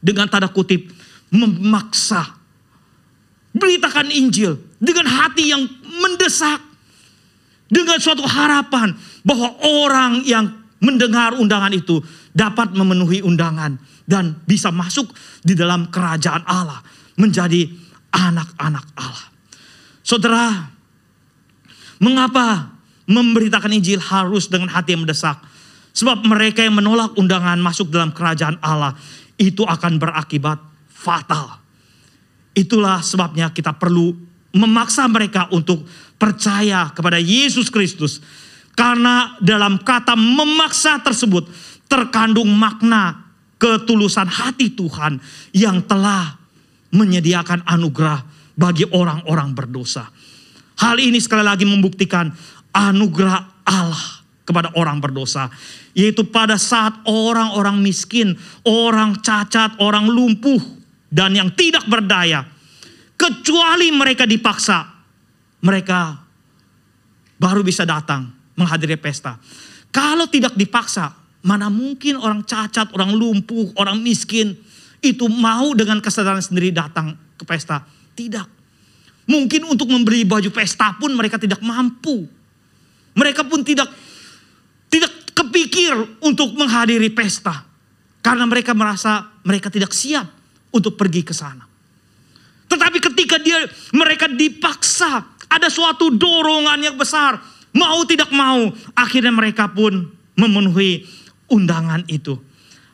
dengan 0.00 0.26
tanda 0.26 0.48
kutip 0.48 0.88
memaksa. 1.28 2.40
Beritakan 3.52 4.08
Injil 4.08 4.56
dengan 4.80 5.06
hati 5.06 5.52
yang 5.52 5.62
mendesak. 6.00 6.72
Dengan 7.70 8.02
suatu 8.02 8.26
harapan 8.26 8.98
bahwa 9.22 9.54
orang 9.62 10.26
yang 10.26 10.50
mendengar 10.82 11.38
undangan 11.38 11.70
itu 11.70 12.02
dapat 12.34 12.74
memenuhi 12.74 13.22
undangan 13.22 13.78
dan 14.10 14.42
bisa 14.42 14.74
masuk 14.74 15.06
di 15.46 15.54
dalam 15.54 15.86
kerajaan 15.86 16.42
Allah 16.50 16.82
menjadi 17.14 17.70
anak-anak 18.10 18.86
Allah. 18.98 19.26
Saudara, 20.02 20.66
mengapa 22.02 22.74
memberitakan 23.10 23.74
Injil 23.74 23.98
harus 23.98 24.46
dengan 24.46 24.70
hati 24.70 24.94
yang 24.94 25.02
mendesak. 25.02 25.42
Sebab 25.90 26.22
mereka 26.22 26.62
yang 26.62 26.78
menolak 26.78 27.18
undangan 27.18 27.58
masuk 27.58 27.90
dalam 27.90 28.14
kerajaan 28.14 28.62
Allah 28.62 28.94
itu 29.34 29.66
akan 29.66 29.98
berakibat 29.98 30.62
fatal. 30.86 31.58
Itulah 32.54 33.02
sebabnya 33.02 33.50
kita 33.50 33.74
perlu 33.74 34.14
memaksa 34.54 35.10
mereka 35.10 35.50
untuk 35.50 35.82
percaya 36.14 36.94
kepada 36.94 37.18
Yesus 37.18 37.66
Kristus. 37.66 38.22
Karena 38.78 39.34
dalam 39.42 39.82
kata 39.82 40.14
memaksa 40.14 41.02
tersebut 41.02 41.50
terkandung 41.90 42.48
makna 42.54 43.26
ketulusan 43.58 44.30
hati 44.30 44.70
Tuhan 44.72 45.18
yang 45.50 45.82
telah 45.84 46.38
menyediakan 46.94 47.66
anugerah 47.66 48.22
bagi 48.54 48.86
orang-orang 48.88 49.50
berdosa. 49.52 50.06
Hal 50.80 50.96
ini 50.96 51.20
sekali 51.20 51.44
lagi 51.44 51.68
membuktikan 51.68 52.32
anugerah 52.70 53.66
Allah 53.66 54.20
kepada 54.46 54.74
orang 54.74 54.98
berdosa. 54.98 55.46
Yaitu 55.94 56.26
pada 56.26 56.58
saat 56.58 56.94
orang-orang 57.06 57.78
miskin, 57.82 58.34
orang 58.66 59.18
cacat, 59.22 59.78
orang 59.82 60.06
lumpuh, 60.10 60.58
dan 61.10 61.34
yang 61.34 61.50
tidak 61.54 61.86
berdaya. 61.90 62.46
Kecuali 63.18 63.92
mereka 63.92 64.24
dipaksa, 64.24 64.86
mereka 65.60 66.18
baru 67.36 67.60
bisa 67.60 67.84
datang 67.84 68.30
menghadiri 68.56 68.96
pesta. 68.96 69.36
Kalau 69.90 70.30
tidak 70.30 70.54
dipaksa, 70.54 71.12
mana 71.42 71.68
mungkin 71.68 72.16
orang 72.16 72.46
cacat, 72.46 72.94
orang 72.94 73.12
lumpuh, 73.12 73.74
orang 73.76 73.98
miskin 74.00 74.54
itu 75.00 75.26
mau 75.26 75.72
dengan 75.72 75.98
kesadaran 75.98 76.40
sendiri 76.40 76.70
datang 76.70 77.16
ke 77.40 77.44
pesta? 77.48 77.84
Tidak. 78.14 78.46
Mungkin 79.24 79.64
untuk 79.68 79.88
membeli 79.88 80.26
baju 80.28 80.50
pesta 80.52 80.92
pun 80.96 81.12
mereka 81.16 81.40
tidak 81.40 81.64
mampu. 81.64 82.28
Mereka 83.14 83.46
pun 83.46 83.62
tidak 83.66 83.90
tidak 84.90 85.12
kepikir 85.34 85.94
untuk 86.22 86.54
menghadiri 86.54 87.10
pesta. 87.10 87.66
Karena 88.20 88.44
mereka 88.44 88.76
merasa 88.76 89.32
mereka 89.46 89.72
tidak 89.72 89.96
siap 89.96 90.28
untuk 90.70 90.94
pergi 90.94 91.24
ke 91.24 91.32
sana. 91.32 91.64
Tetapi 92.70 92.98
ketika 93.02 93.40
dia 93.42 93.66
mereka 93.90 94.30
dipaksa, 94.30 95.26
ada 95.50 95.66
suatu 95.66 96.14
dorongan 96.14 96.78
yang 96.78 96.94
besar, 96.94 97.42
mau 97.74 97.98
tidak 98.06 98.30
mau, 98.30 98.70
akhirnya 98.94 99.34
mereka 99.34 99.66
pun 99.66 100.06
memenuhi 100.38 101.02
undangan 101.50 102.06
itu. 102.06 102.38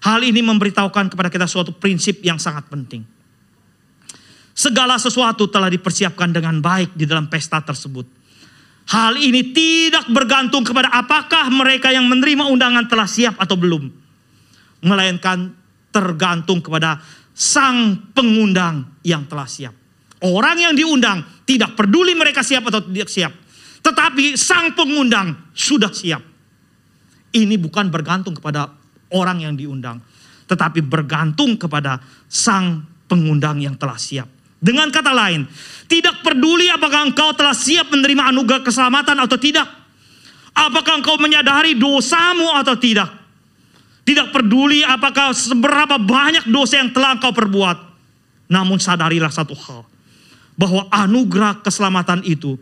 Hal 0.01 0.25
ini 0.25 0.41
memberitahukan 0.41 1.13
kepada 1.13 1.29
kita 1.29 1.45
suatu 1.45 1.77
prinsip 1.77 2.25
yang 2.25 2.41
sangat 2.41 2.71
penting. 2.73 3.05
Segala 4.57 4.97
sesuatu 4.97 5.45
telah 5.53 5.69
dipersiapkan 5.69 6.33
dengan 6.33 6.65
baik 6.65 6.97
di 6.97 7.05
dalam 7.05 7.29
pesta 7.29 7.61
tersebut. 7.61 8.09
Hal 8.87 9.19
ini 9.19 9.51
tidak 9.51 10.07
bergantung 10.15 10.63
kepada 10.63 10.87
apakah 10.95 11.51
mereka 11.51 11.91
yang 11.91 12.07
menerima 12.07 12.47
undangan 12.47 12.87
telah 12.87 13.11
siap 13.11 13.35
atau 13.35 13.59
belum. 13.59 13.91
Melainkan 14.87 15.51
tergantung 15.91 16.63
kepada 16.63 17.03
sang 17.35 18.13
pengundang 18.15 18.87
yang 19.03 19.27
telah 19.27 19.51
siap. 19.51 19.75
Orang 20.23 20.63
yang 20.63 20.79
diundang 20.79 21.27
tidak 21.43 21.75
peduli 21.75 22.15
mereka 22.15 22.47
siap 22.47 22.63
atau 22.71 22.79
tidak 22.87 23.11
siap. 23.11 23.35
Tetapi 23.83 24.39
sang 24.39 24.79
pengundang 24.79 25.51
sudah 25.51 25.91
siap. 25.91 26.23
Ini 27.35 27.59
bukan 27.59 27.91
bergantung 27.91 28.39
kepada 28.39 28.71
orang 29.11 29.43
yang 29.43 29.59
diundang. 29.59 29.99
Tetapi 30.47 30.79
bergantung 30.87 31.59
kepada 31.59 31.99
sang 32.31 32.87
pengundang 33.11 33.59
yang 33.59 33.75
telah 33.75 33.99
siap. 33.99 34.36
Dengan 34.57 34.89
kata 34.89 35.13
lain, 35.13 35.45
tidak 35.87 36.25
peduli 36.25 36.67
apakah 36.73 37.07
engkau 37.07 37.31
telah 37.37 37.55
siap 37.55 37.93
menerima 37.93 38.35
anugerah 38.35 38.63
keselamatan 38.67 39.17
atau 39.23 39.39
tidak. 39.39 39.69
Apakah 40.57 40.99
engkau 40.99 41.21
menyadari 41.21 41.77
dosamu 41.77 42.51
atau 42.57 42.75
tidak. 42.81 43.13
Tidak 44.07 44.33
peduli 44.33 44.81
apakah 44.87 45.37
seberapa 45.37 46.01
banyak 46.01 46.49
dosa 46.49 46.81
yang 46.81 46.91
telah 46.91 47.21
engkau 47.21 47.31
perbuat. 47.31 47.77
Namun 48.49 48.81
sadarilah 48.81 49.29
satu 49.29 49.53
hal. 49.53 49.85
Bahwa 50.57 50.89
anugerah 50.89 51.61
keselamatan 51.61 52.25
itu 52.25 52.57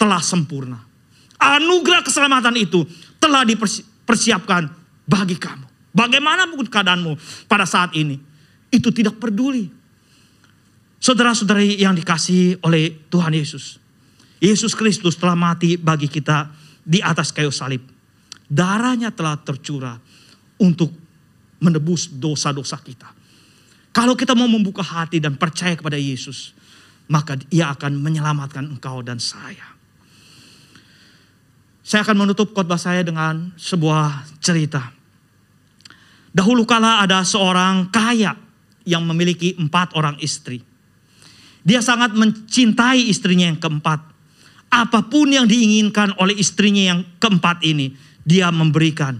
telah 0.00 0.24
sempurna. 0.24 0.80
Anugerah 1.36 2.00
keselamatan 2.00 2.56
itu 2.56 2.88
telah 3.20 3.44
dipersiapkan 3.44 4.72
bagi 5.04 5.36
kamu. 5.36 5.92
Bagaimana 5.92 6.48
keadaanmu 6.48 7.44
pada 7.44 7.68
saat 7.68 7.92
ini. 7.92 8.16
Itu 8.70 8.94
tidak 8.94 9.18
peduli 9.18 9.79
Saudara-saudari 11.00 11.80
yang 11.80 11.96
dikasih 11.96 12.60
oleh 12.60 12.92
Tuhan 13.08 13.32
Yesus. 13.32 13.80
Yesus 14.36 14.76
Kristus 14.76 15.16
telah 15.16 15.32
mati 15.32 15.80
bagi 15.80 16.12
kita 16.12 16.52
di 16.84 17.00
atas 17.00 17.32
kayu 17.32 17.48
salib. 17.48 17.80
Darahnya 18.44 19.08
telah 19.08 19.40
tercurah 19.40 19.96
untuk 20.60 20.92
menebus 21.56 22.12
dosa-dosa 22.12 22.76
kita. 22.84 23.08
Kalau 23.96 24.12
kita 24.12 24.36
mau 24.36 24.46
membuka 24.46 24.84
hati 24.84 25.24
dan 25.24 25.40
percaya 25.40 25.72
kepada 25.72 25.96
Yesus, 25.96 26.52
maka 27.08 27.40
ia 27.48 27.72
akan 27.72 27.96
menyelamatkan 27.96 28.68
engkau 28.68 29.00
dan 29.00 29.16
saya. 29.16 29.76
Saya 31.80 32.06
akan 32.06 32.28
menutup 32.28 32.52
khotbah 32.52 32.78
saya 32.78 33.00
dengan 33.02 33.50
sebuah 33.56 34.28
cerita. 34.38 34.92
Dahulu 36.30 36.62
kala 36.62 37.02
ada 37.02 37.24
seorang 37.26 37.90
kaya 37.90 38.36
yang 38.86 39.02
memiliki 39.02 39.58
empat 39.58 39.98
orang 39.98 40.14
istri. 40.22 40.69
Dia 41.60 41.84
sangat 41.84 42.16
mencintai 42.16 43.08
istrinya 43.08 43.48
yang 43.48 43.60
keempat. 43.60 44.00
Apa 44.70 45.02
pun 45.02 45.26
yang 45.28 45.50
diinginkan 45.50 46.14
oleh 46.16 46.38
istrinya 46.38 46.94
yang 46.94 47.00
keempat 47.18 47.66
ini, 47.66 47.92
dia 48.22 48.48
memberikan. 48.54 49.18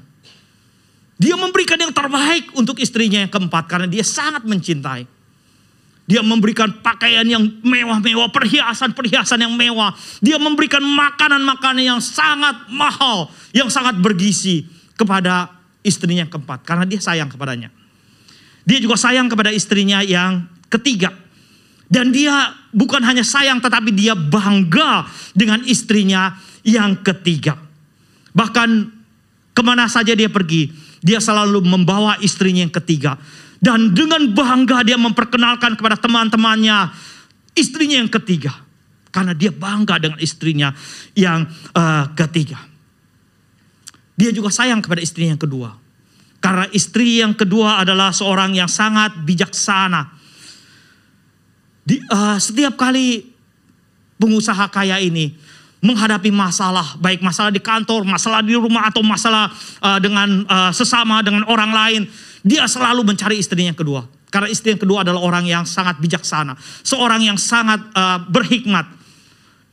Dia 1.21 1.37
memberikan 1.37 1.77
yang 1.77 1.93
terbaik 1.93 2.55
untuk 2.57 2.81
istrinya 2.81 3.21
yang 3.21 3.29
keempat 3.29 3.69
karena 3.69 3.85
dia 3.91 4.01
sangat 4.07 4.47
mencintai. 4.47 5.05
Dia 6.09 6.27
memberikan 6.27 6.83
pakaian 6.83 7.23
yang 7.23 7.61
mewah-mewah, 7.63 8.35
perhiasan-perhiasan 8.35 9.47
yang 9.47 9.55
mewah. 9.55 9.95
Dia 10.19 10.43
memberikan 10.43 10.83
makanan-makanan 10.83 11.85
yang 11.87 12.01
sangat 12.03 12.67
mahal, 12.67 13.31
yang 13.55 13.71
sangat 13.71 13.95
bergizi 14.01 14.67
kepada 14.99 15.55
istrinya 15.87 16.27
yang 16.27 16.33
keempat 16.33 16.67
karena 16.67 16.83
dia 16.89 16.99
sayang 16.99 17.31
kepadanya. 17.31 17.71
Dia 18.67 18.79
juga 18.83 18.99
sayang 18.99 19.31
kepada 19.31 19.55
istrinya 19.55 20.03
yang 20.03 20.51
ketiga 20.67 21.15
dan 21.91 22.15
dia 22.15 22.55
bukan 22.71 23.03
hanya 23.03 23.27
sayang 23.27 23.59
tetapi 23.59 23.91
dia 23.91 24.15
bangga 24.15 25.11
dengan 25.35 25.59
istrinya 25.67 26.39
yang 26.63 26.95
ketiga. 27.03 27.59
Bahkan 28.31 28.69
ke 29.51 29.63
mana 29.67 29.91
saja 29.91 30.15
dia 30.15 30.31
pergi, 30.31 30.71
dia 31.03 31.19
selalu 31.19 31.67
membawa 31.67 32.15
istrinya 32.23 32.63
yang 32.63 32.71
ketiga. 32.71 33.19
Dan 33.59 33.91
dengan 33.93 34.23
bangga 34.31 34.87
dia 34.87 34.97
memperkenalkan 34.97 35.75
kepada 35.75 35.99
teman-temannya 35.99 36.95
istrinya 37.59 37.99
yang 37.99 38.09
ketiga. 38.09 38.55
Karena 39.11 39.35
dia 39.35 39.51
bangga 39.51 39.99
dengan 39.99 40.23
istrinya 40.23 40.71
yang 41.19 41.43
uh, 41.75 42.07
ketiga. 42.15 42.63
Dia 44.15 44.31
juga 44.31 44.55
sayang 44.55 44.79
kepada 44.79 45.03
istrinya 45.03 45.35
yang 45.35 45.43
kedua. 45.43 45.75
Karena 46.39 46.71
istri 46.71 47.19
yang 47.19 47.35
kedua 47.35 47.83
adalah 47.83 48.15
seorang 48.15 48.55
yang 48.55 48.71
sangat 48.71 49.13
bijaksana 49.27 50.20
di, 51.91 51.99
uh, 52.07 52.39
setiap 52.39 52.79
kali 52.79 53.27
pengusaha 54.23 54.71
kaya 54.71 55.03
ini 55.03 55.35
menghadapi 55.83 56.31
masalah, 56.31 56.95
baik 57.03 57.19
masalah 57.25 57.51
di 57.51 57.59
kantor, 57.59 58.07
masalah 58.07 58.45
di 58.47 58.55
rumah 58.55 58.87
atau 58.87 59.03
masalah 59.03 59.51
uh, 59.83 59.99
dengan 59.99 60.47
uh, 60.47 60.71
sesama 60.71 61.25
dengan 61.25 61.43
orang 61.51 61.73
lain, 61.75 62.03
dia 62.47 62.69
selalu 62.71 63.03
mencari 63.03 63.43
istrinya 63.43 63.75
yang 63.75 63.81
kedua. 63.81 64.07
Karena 64.31 64.47
istri 64.47 64.71
yang 64.71 64.79
kedua 64.79 65.03
adalah 65.03 65.19
orang 65.19 65.43
yang 65.49 65.67
sangat 65.67 65.99
bijaksana, 65.99 66.55
seorang 66.87 67.27
yang 67.27 67.35
sangat 67.35 67.83
uh, 67.97 68.23
berhikmat, 68.31 68.87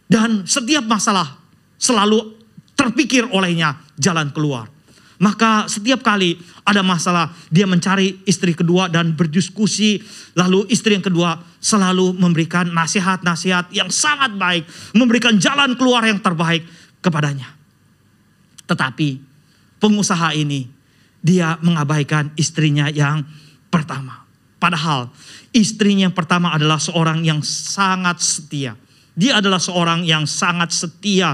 dan 0.10 0.47
setiap 0.49 0.88
masalah 0.89 1.38
selalu 1.77 2.34
terpikir 2.73 3.30
olehnya 3.30 3.77
jalan 3.99 4.34
keluar. 4.34 4.71
Maka 5.17 5.65
setiap 5.65 6.06
kali 6.06 6.38
ada 6.62 6.86
masalah, 6.86 7.34
dia 7.49 7.65
mencari 7.65 8.21
istri 8.30 8.53
kedua 8.53 8.86
dan 8.86 9.17
berdiskusi. 9.17 9.97
Lalu 10.38 10.69
istri 10.69 10.93
yang 10.93 11.01
kedua 11.01 11.41
selalu 11.58 12.13
memberikan 12.13 12.69
nasihat-nasihat 12.69 13.73
yang 13.73 13.89
sangat 13.89 14.38
baik. 14.38 14.69
Memberikan 14.93 15.41
jalan 15.41 15.73
keluar 15.73 16.06
yang 16.06 16.21
terbaik 16.21 16.62
kepadanya. 17.01 17.49
Tetapi 18.69 19.17
pengusaha 19.82 20.38
ini, 20.38 20.69
dia 21.17 21.58
mengabaikan 21.65 22.30
istrinya 22.38 22.86
yang 22.93 23.25
pertama. 23.73 24.21
Padahal 24.62 25.10
istrinya 25.49 26.10
yang 26.10 26.15
pertama 26.17 26.53
adalah 26.53 26.77
seorang 26.77 27.25
yang 27.25 27.41
sangat 27.41 28.21
setia. 28.21 28.77
Dia 29.17 29.41
adalah 29.41 29.58
seorang 29.58 30.06
yang 30.06 30.30
sangat 30.30 30.69
setia. 30.69 31.34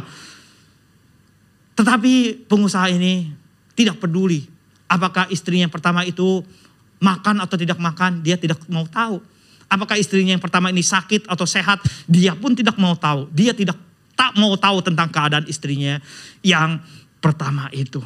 Tetapi 1.76 2.48
pengusaha 2.48 2.88
ini 2.96 3.43
tidak 3.74 3.98
peduli 4.00 4.54
apakah 4.94 5.26
istrinya 5.34 5.66
yang 5.66 5.74
pertama 5.74 6.06
itu 6.06 6.46
makan 7.02 7.42
atau 7.42 7.58
tidak 7.58 7.82
makan, 7.82 8.22
dia 8.22 8.38
tidak 8.38 8.62
mau 8.70 8.86
tahu. 8.86 9.18
Apakah 9.66 9.98
istrinya 9.98 10.38
yang 10.38 10.44
pertama 10.44 10.70
ini 10.70 10.86
sakit 10.86 11.26
atau 11.26 11.50
sehat, 11.50 11.82
dia 12.06 12.38
pun 12.38 12.54
tidak 12.54 12.78
mau 12.78 12.94
tahu. 12.94 13.26
Dia 13.34 13.58
tidak 13.58 13.76
tak 14.14 14.38
mau 14.38 14.54
tahu 14.54 14.86
tentang 14.86 15.10
keadaan 15.10 15.50
istrinya 15.50 15.98
yang 16.46 16.78
pertama 17.18 17.74
itu. 17.74 18.00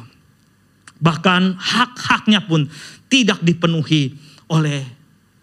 Bahkan 0.98 1.60
hak-haknya 1.60 2.42
pun 2.48 2.66
tidak 3.06 3.38
dipenuhi 3.44 4.16
oleh 4.48 4.82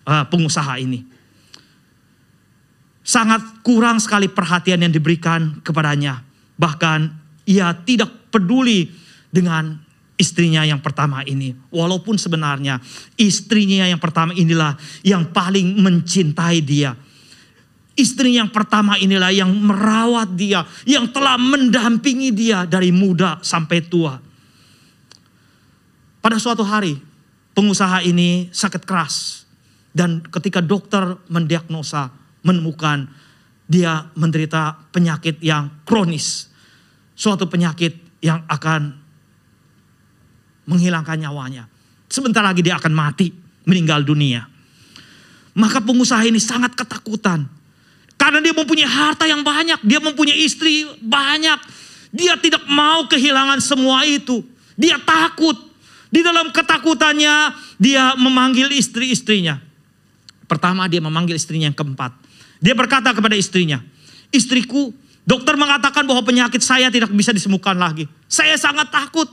uh, 0.10 0.26
pengusaha 0.28 0.82
ini. 0.82 1.06
Sangat 3.06 3.62
kurang 3.62 4.02
sekali 4.02 4.26
perhatian 4.26 4.82
yang 4.82 4.90
diberikan 4.90 5.62
kepadanya. 5.62 6.26
Bahkan 6.58 7.00
ia 7.46 7.70
tidak 7.86 8.34
peduli 8.34 8.90
dengan 9.30 9.85
istrinya 10.16 10.64
yang 10.64 10.80
pertama 10.80 11.22
ini. 11.28 11.56
Walaupun 11.72 12.16
sebenarnya 12.16 12.80
istrinya 13.20 13.88
yang 13.88 14.00
pertama 14.00 14.32
inilah 14.36 14.76
yang 15.04 15.30
paling 15.32 15.80
mencintai 15.80 16.60
dia. 16.64 16.96
Istri 17.96 18.36
yang 18.36 18.52
pertama 18.52 19.00
inilah 19.00 19.32
yang 19.32 19.48
merawat 19.56 20.36
dia, 20.36 20.68
yang 20.84 21.08
telah 21.16 21.40
mendampingi 21.40 22.36
dia 22.36 22.68
dari 22.68 22.92
muda 22.92 23.40
sampai 23.40 23.80
tua. 23.88 24.20
Pada 26.20 26.36
suatu 26.36 26.68
hari, 26.68 27.00
pengusaha 27.56 28.04
ini 28.04 28.52
sakit 28.52 28.84
keras. 28.84 29.48
Dan 29.96 30.20
ketika 30.28 30.60
dokter 30.60 31.16
mendiagnosa, 31.32 32.12
menemukan 32.44 33.08
dia 33.64 34.12
menderita 34.20 34.76
penyakit 34.92 35.40
yang 35.40 35.72
kronis. 35.88 36.52
suatu 37.16 37.48
penyakit 37.48 37.96
yang 38.20 38.44
akan 38.52 39.05
menghilangkan 40.66 41.18
nyawanya. 41.18 41.70
Sebentar 42.10 42.46
lagi 42.46 42.62
dia 42.62 42.78
akan 42.78 42.94
mati, 42.94 43.34
meninggal 43.66 44.06
dunia. 44.06 44.46
Maka 45.56 45.80
pengusaha 45.80 46.22
ini 46.28 46.38
sangat 46.38 46.76
ketakutan. 46.76 47.48
Karena 48.16 48.40
dia 48.44 48.52
mempunyai 48.52 48.88
harta 48.88 49.24
yang 49.28 49.44
banyak, 49.44 49.80
dia 49.86 50.00
mempunyai 50.04 50.36
istri 50.44 50.88
banyak. 51.00 51.60
Dia 52.16 52.40
tidak 52.40 52.64
mau 52.68 53.08
kehilangan 53.08 53.60
semua 53.60 54.04
itu. 54.08 54.44
Dia 54.76 55.00
takut. 55.00 55.56
Di 56.12 56.24
dalam 56.24 56.52
ketakutannya, 56.52 57.52
dia 57.76 58.16
memanggil 58.16 58.72
istri-istrinya. 58.72 59.60
Pertama, 60.48 60.88
dia 60.88 61.04
memanggil 61.04 61.36
istrinya 61.36 61.68
yang 61.68 61.76
keempat. 61.76 62.16
Dia 62.64 62.72
berkata 62.72 63.12
kepada 63.12 63.36
istrinya, 63.36 63.84
"Istriku, 64.32 64.96
dokter 65.28 65.60
mengatakan 65.60 66.08
bahwa 66.08 66.24
penyakit 66.24 66.64
saya 66.64 66.88
tidak 66.88 67.12
bisa 67.12 67.36
disembuhkan 67.36 67.76
lagi. 67.76 68.08
Saya 68.30 68.56
sangat 68.56 68.94
takut. 68.94 69.28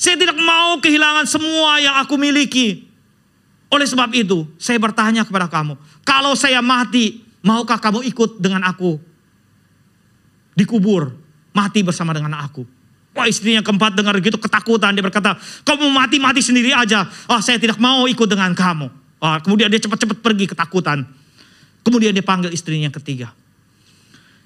Saya 0.00 0.16
tidak 0.16 0.40
mau 0.40 0.80
kehilangan 0.80 1.28
semua 1.28 1.76
yang 1.76 2.00
aku 2.00 2.16
miliki. 2.16 2.88
Oleh 3.68 3.84
sebab 3.84 4.08
itu, 4.16 4.48
saya 4.56 4.80
bertanya 4.80 5.28
kepada 5.28 5.44
kamu, 5.44 5.76
kalau 6.08 6.32
saya 6.32 6.64
mati, 6.64 7.20
maukah 7.44 7.76
kamu 7.76 8.00
ikut 8.08 8.40
dengan 8.40 8.64
aku 8.64 8.96
dikubur, 10.56 11.12
mati 11.52 11.84
bersama 11.84 12.16
dengan 12.16 12.40
aku?" 12.40 12.64
Wah 13.10 13.26
istrinya 13.26 13.58
keempat 13.60 13.98
dengar 13.98 14.14
gitu 14.22 14.38
ketakutan. 14.38 14.94
Dia 14.94 15.02
berkata, 15.02 15.34
kamu 15.66 15.90
mati-mati 15.90 16.38
sendiri 16.38 16.70
aja. 16.70 17.02
Oh 17.26 17.42
saya 17.42 17.58
tidak 17.58 17.74
mau 17.82 18.06
ikut 18.06 18.22
dengan 18.30 18.54
kamu. 18.54 18.86
Oh, 19.20 19.36
kemudian 19.42 19.66
dia 19.66 19.82
cepat-cepat 19.82 20.22
pergi 20.22 20.46
ketakutan. 20.46 21.02
Kemudian 21.82 22.14
dia 22.14 22.22
panggil 22.22 22.54
istrinya 22.54 22.86
yang 22.86 22.96
ketiga. 22.96 23.34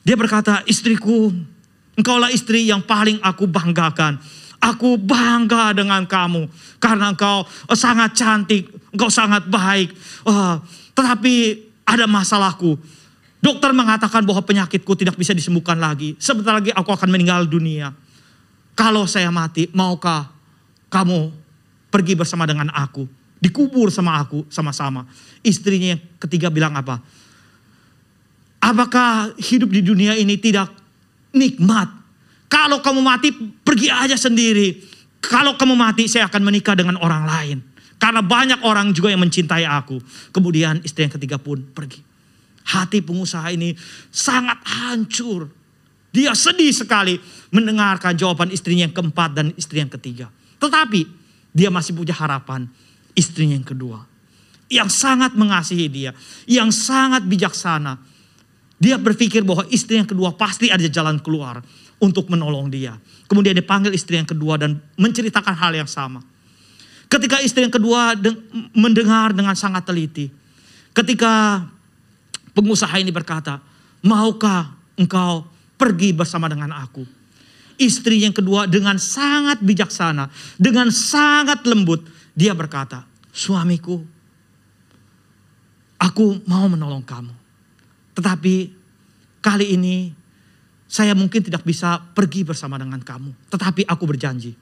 Dia 0.01 0.17
berkata, 0.17 0.65
istriku, 0.65 1.29
engkaulah 1.93 2.33
istri 2.33 2.67
yang 2.67 2.81
paling 2.81 3.21
aku 3.21 3.45
banggakan. 3.45 4.17
Aku 4.65 4.97
bangga 4.97 5.77
dengan 5.77 6.09
kamu. 6.09 6.49
Karena 6.81 7.13
engkau 7.13 7.45
sangat 7.77 8.17
cantik, 8.17 8.73
engkau 8.97 9.13
sangat 9.13 9.45
baik. 9.45 9.93
Oh, 10.25 10.57
tetapi 10.97 11.61
ada 11.85 12.09
masalahku. 12.09 12.81
Dokter 13.45 13.77
mengatakan 13.77 14.25
bahwa 14.25 14.41
penyakitku 14.41 14.97
tidak 14.97 15.21
bisa 15.21 15.37
disembuhkan 15.37 15.77
lagi. 15.77 16.17
Sebentar 16.17 16.57
lagi 16.57 16.73
aku 16.73 16.91
akan 16.97 17.13
meninggal 17.13 17.45
dunia. 17.45 17.93
Kalau 18.73 19.05
saya 19.05 19.29
mati, 19.29 19.69
maukah 19.77 20.33
kamu 20.89 21.29
pergi 21.93 22.17
bersama 22.17 22.49
dengan 22.49 22.73
aku? 22.73 23.05
Dikubur 23.37 23.93
sama 23.93 24.17
aku 24.17 24.49
sama-sama. 24.49 25.05
Istrinya 25.45 25.93
yang 25.93 26.03
ketiga 26.17 26.49
bilang 26.49 26.73
apa? 26.73 27.05
Apakah 28.65 29.37
hidup 29.37 29.69
di 29.69 29.85
dunia 29.85 30.17
ini 30.17 30.41
tidak 30.41 30.73
nikmat? 31.37 32.04
Kalau 32.55 32.79
kamu 32.79 33.03
mati, 33.03 33.35
pergi 33.67 33.91
aja 33.91 34.15
sendiri. 34.15 34.79
Kalau 35.19 35.59
kamu 35.59 35.75
mati, 35.75 36.07
saya 36.07 36.31
akan 36.31 36.47
menikah 36.47 36.79
dengan 36.79 36.95
orang 37.03 37.27
lain. 37.27 37.59
Karena 37.99 38.23
banyak 38.23 38.63
orang 38.63 38.95
juga 38.95 39.11
yang 39.11 39.27
mencintai 39.27 39.67
aku. 39.67 39.99
Kemudian 40.31 40.79
istri 40.87 41.03
yang 41.03 41.11
ketiga 41.19 41.35
pun 41.35 41.67
pergi. 41.75 41.99
Hati 42.71 43.03
pengusaha 43.03 43.51
ini 43.51 43.75
sangat 44.15 44.63
hancur. 44.71 45.51
Dia 46.15 46.31
sedih 46.39 46.71
sekali 46.71 47.19
mendengarkan 47.51 48.15
jawaban 48.15 48.55
istrinya 48.55 48.87
yang 48.87 48.95
keempat 48.95 49.35
dan 49.35 49.51
istri 49.59 49.83
yang 49.83 49.91
ketiga. 49.91 50.31
Tetapi 50.63 51.11
dia 51.51 51.75
masih 51.75 51.99
punya 51.99 52.15
harapan 52.15 52.71
istrinya 53.19 53.59
yang 53.59 53.67
kedua. 53.67 54.07
Yang 54.71 54.95
sangat 54.95 55.35
mengasihi 55.35 55.91
dia. 55.91 56.15
Yang 56.47 56.87
sangat 56.87 57.27
bijaksana. 57.27 57.99
Dia 58.79 58.95
berpikir 58.95 59.43
bahwa 59.43 59.67
istri 59.75 59.99
yang 59.99 60.07
kedua 60.07 60.39
pasti 60.39 60.71
ada 60.71 60.87
jalan 60.87 61.19
keluar 61.19 61.65
untuk 62.05 62.29
menolong 62.29 62.69
dia. 62.69 63.01
Kemudian 63.25 63.57
dipanggil 63.57 63.97
istri 63.97 64.21
yang 64.21 64.29
kedua 64.29 64.61
dan 64.61 64.77
menceritakan 65.01 65.57
hal 65.57 65.73
yang 65.73 65.89
sama. 65.89 66.21
Ketika 67.09 67.41
istri 67.41 67.65
yang 67.65 67.73
kedua 67.73 68.13
mendengar 68.77 69.33
dengan 69.33 69.57
sangat 69.57 69.89
teliti. 69.89 70.29
Ketika 70.93 71.65
pengusaha 72.53 72.93
ini 73.01 73.09
berkata, 73.09 73.65
maukah 74.05 74.77
engkau 75.01 75.49
pergi 75.81 76.13
bersama 76.13 76.47
dengan 76.53 76.77
aku. 76.77 77.03
Istri 77.75 78.23
yang 78.23 78.35
kedua 78.37 78.71
dengan 78.71 79.01
sangat 79.01 79.59
bijaksana, 79.59 80.31
dengan 80.55 80.95
sangat 80.95 81.67
lembut, 81.67 82.07
dia 82.31 82.55
berkata, 82.55 83.03
suamiku, 83.35 83.99
aku 85.99 86.39
mau 86.47 86.71
menolong 86.71 87.03
kamu. 87.03 87.35
Tetapi 88.15 88.55
kali 89.43 89.75
ini 89.75 90.15
saya 90.95 91.11
mungkin 91.11 91.43
tidak 91.43 91.67
bisa 91.67 91.99
pergi 92.15 92.47
bersama 92.47 92.79
dengan 92.79 93.03
kamu. 93.03 93.51
Tetapi 93.51 93.83
aku 93.83 94.05
berjanji, 94.07 94.55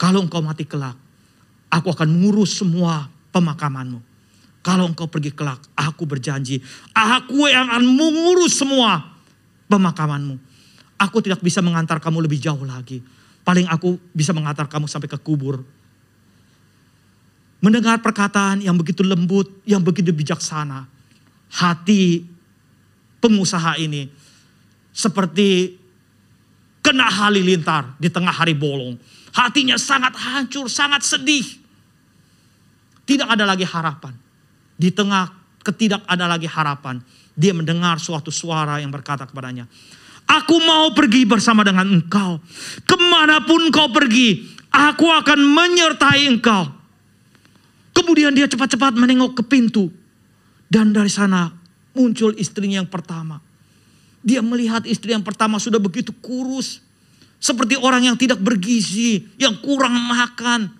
kalau 0.00 0.24
engkau 0.24 0.40
mati 0.40 0.64
kelak, 0.64 0.96
aku 1.68 1.92
akan 1.92 2.08
mengurus 2.08 2.56
semua 2.56 3.12
pemakamanmu. 3.28 4.00
Kalau 4.64 4.88
engkau 4.88 5.04
pergi 5.04 5.36
kelak, 5.36 5.60
aku 5.76 6.08
berjanji, 6.08 6.64
aku 6.96 7.52
yang 7.52 7.68
akan 7.68 7.84
mengurus 7.84 8.56
semua 8.56 9.12
pemakamanmu. 9.68 10.40
Aku 10.96 11.20
tidak 11.20 11.44
bisa 11.44 11.60
mengantar 11.60 12.00
kamu 12.00 12.24
lebih 12.24 12.40
jauh 12.40 12.64
lagi. 12.64 13.04
Paling 13.44 13.68
aku 13.68 14.00
bisa 14.16 14.32
mengantar 14.32 14.72
kamu 14.72 14.88
sampai 14.88 15.12
ke 15.12 15.20
kubur. 15.20 15.68
Mendengar 17.60 18.00
perkataan 18.00 18.64
yang 18.64 18.72
begitu 18.80 19.04
lembut, 19.04 19.52
yang 19.68 19.84
begitu 19.84 20.16
bijaksana. 20.16 20.88
Hati 21.52 22.24
pengusaha 23.20 23.76
ini 23.76 24.28
seperti 24.98 25.78
kena 26.82 27.06
halilintar 27.06 27.94
di 28.02 28.10
tengah 28.10 28.34
hari 28.34 28.58
bolong. 28.58 28.98
Hatinya 29.30 29.78
sangat 29.78 30.18
hancur, 30.18 30.66
sangat 30.66 31.06
sedih. 31.06 31.46
Tidak 33.06 33.30
ada 33.30 33.46
lagi 33.46 33.62
harapan. 33.62 34.10
Di 34.74 34.90
tengah 34.90 35.30
ketidak 35.62 36.02
ada 36.10 36.26
lagi 36.26 36.50
harapan 36.50 36.98
dia 37.38 37.54
mendengar 37.54 38.02
suatu 38.02 38.34
suara 38.34 38.82
yang 38.82 38.90
berkata 38.90 39.22
kepadanya, 39.22 39.70
Aku 40.26 40.58
mau 40.60 40.90
pergi 40.92 41.24
bersama 41.24 41.62
dengan 41.62 41.86
engkau. 41.86 42.42
Ke 42.84 42.98
mana 42.98 43.40
pun 43.46 43.70
kau 43.70 43.88
pergi, 43.94 44.44
aku 44.68 45.06
akan 45.08 45.40
menyertai 45.40 46.28
engkau. 46.28 46.68
Kemudian 47.96 48.36
dia 48.36 48.44
cepat-cepat 48.50 48.98
menengok 48.98 49.40
ke 49.40 49.42
pintu. 49.46 49.88
Dan 50.68 50.92
dari 50.92 51.08
sana 51.08 51.48
muncul 51.96 52.36
istrinya 52.36 52.84
yang 52.84 52.90
pertama. 52.90 53.40
Dia 54.22 54.42
melihat 54.42 54.82
istri 54.84 55.14
yang 55.14 55.22
pertama 55.22 55.62
sudah 55.62 55.78
begitu 55.78 56.10
kurus. 56.18 56.82
Seperti 57.38 57.78
orang 57.78 58.02
yang 58.10 58.16
tidak 58.18 58.42
bergizi, 58.42 59.22
yang 59.38 59.54
kurang 59.62 59.94
makan. 59.94 60.74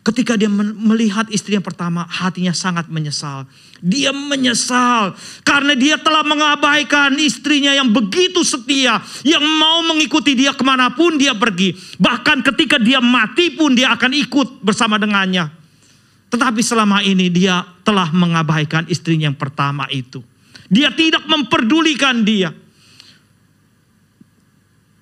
Ketika 0.00 0.38
dia 0.38 0.46
melihat 0.48 1.26
istri 1.34 1.58
yang 1.58 1.66
pertama, 1.66 2.06
hatinya 2.06 2.54
sangat 2.54 2.86
menyesal. 2.86 3.42
Dia 3.82 4.14
menyesal 4.14 5.18
karena 5.42 5.74
dia 5.74 5.98
telah 5.98 6.22
mengabaikan 6.22 7.18
istrinya 7.18 7.74
yang 7.74 7.90
begitu 7.90 8.46
setia, 8.46 9.02
yang 9.26 9.42
mau 9.42 9.82
mengikuti 9.82 10.38
dia 10.38 10.54
ke 10.54 10.62
mana 10.62 10.94
pun 10.94 11.18
dia 11.18 11.34
pergi. 11.34 11.74
Bahkan 11.98 12.46
ketika 12.46 12.78
dia 12.78 13.02
mati 13.02 13.50
pun 13.58 13.74
dia 13.74 13.98
akan 13.98 14.14
ikut 14.14 14.62
bersama 14.62 14.94
dengannya. 14.94 15.50
Tetapi 16.30 16.62
selama 16.62 17.02
ini 17.02 17.26
dia 17.26 17.66
telah 17.82 18.06
mengabaikan 18.14 18.86
istrinya 18.86 19.26
yang 19.26 19.34
pertama 19.34 19.90
itu. 19.90 20.22
Dia 20.66 20.90
tidak 20.94 21.24
memperdulikan 21.26 22.26
dia. 22.26 22.50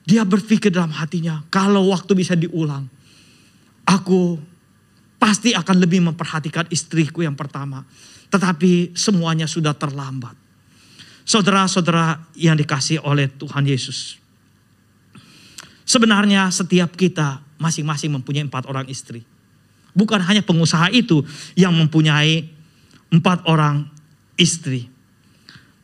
Dia 0.04 0.22
berpikir 0.28 0.68
dalam 0.68 0.92
hatinya, 0.92 1.40
kalau 1.48 1.88
waktu 1.88 2.12
bisa 2.12 2.36
diulang, 2.36 2.84
aku 3.88 4.36
pasti 5.16 5.56
akan 5.56 5.80
lebih 5.80 6.04
memperhatikan 6.04 6.68
istriku 6.68 7.24
yang 7.24 7.32
pertama. 7.32 7.80
Tetapi 8.28 8.92
semuanya 8.92 9.48
sudah 9.48 9.72
terlambat. 9.72 10.36
Saudara-saudara 11.24 12.20
yang 12.36 12.52
dikasih 12.52 13.00
oleh 13.00 13.32
Tuhan 13.32 13.64
Yesus. 13.64 14.20
Sebenarnya 15.88 16.52
setiap 16.52 16.92
kita 16.92 17.40
masing-masing 17.56 18.12
mempunyai 18.12 18.44
empat 18.44 18.68
orang 18.68 18.84
istri. 18.92 19.24
Bukan 19.96 20.20
hanya 20.20 20.44
pengusaha 20.44 20.92
itu 20.92 21.24
yang 21.56 21.72
mempunyai 21.72 22.44
empat 23.08 23.48
orang 23.48 23.88
istri. 24.36 24.92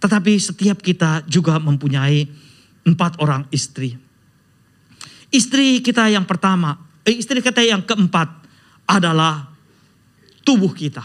Tetapi 0.00 0.32
setiap 0.40 0.80
kita 0.80 1.22
juga 1.28 1.60
mempunyai 1.60 2.24
empat 2.88 3.20
orang 3.20 3.44
istri. 3.52 3.92
Istri 5.30 5.84
kita 5.84 6.08
yang 6.10 6.24
pertama, 6.24 6.74
eh, 7.04 7.14
istri 7.14 7.38
kita 7.44 7.62
yang 7.62 7.84
keempat 7.84 8.28
adalah 8.88 9.46
tubuh 10.42 10.72
kita. 10.74 11.04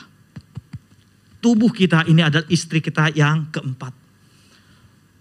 Tubuh 1.43 1.69
kita 1.69 2.09
ini 2.09 2.25
adalah 2.25 2.47
istri 2.49 2.81
kita 2.81 3.13
yang 3.13 3.53
keempat. 3.53 3.93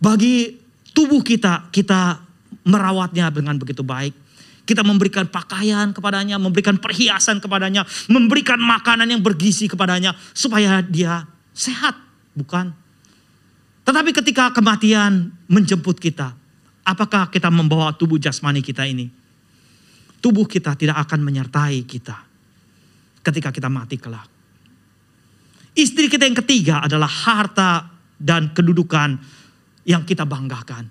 Bagi 0.01 0.57
tubuh 0.97 1.21
kita, 1.21 1.69
kita 1.69 2.17
merawatnya 2.65 3.29
dengan 3.29 3.61
begitu 3.61 3.85
baik. 3.85 4.17
Kita 4.65 4.81
memberikan 4.81 5.29
pakaian 5.29 5.93
kepadanya, 5.93 6.41
memberikan 6.41 6.81
perhiasan 6.81 7.37
kepadanya, 7.37 7.85
memberikan 8.09 8.57
makanan 8.57 9.13
yang 9.13 9.21
bergizi 9.21 9.69
kepadanya 9.69 10.17
supaya 10.33 10.81
dia 10.81 11.29
sehat, 11.53 11.93
bukan? 12.33 12.73
Tetapi 13.85 14.11
ketika 14.17 14.49
kematian 14.51 15.29
menjemput 15.45 16.01
kita, 16.01 16.33
apakah 16.89 17.29
kita 17.29 17.53
membawa 17.53 17.93
tubuh 17.93 18.17
jasmani 18.17 18.65
kita 18.65 18.89
ini? 18.89 19.13
Tubuh 20.25 20.49
kita 20.49 20.73
tidak 20.73 21.05
akan 21.05 21.21
menyertai 21.21 21.85
kita 21.85 22.17
ketika 23.21 23.53
kita 23.53 23.69
mati 23.69 24.01
kelak. 24.01 24.25
Istri 25.77 26.09
kita 26.09 26.25
yang 26.25 26.39
ketiga 26.39 26.81
adalah 26.81 27.11
harta 27.11 27.93
dan 28.17 28.57
kedudukan 28.57 29.21
yang 29.85 30.07
kita 30.09 30.25
banggakan. 30.25 30.89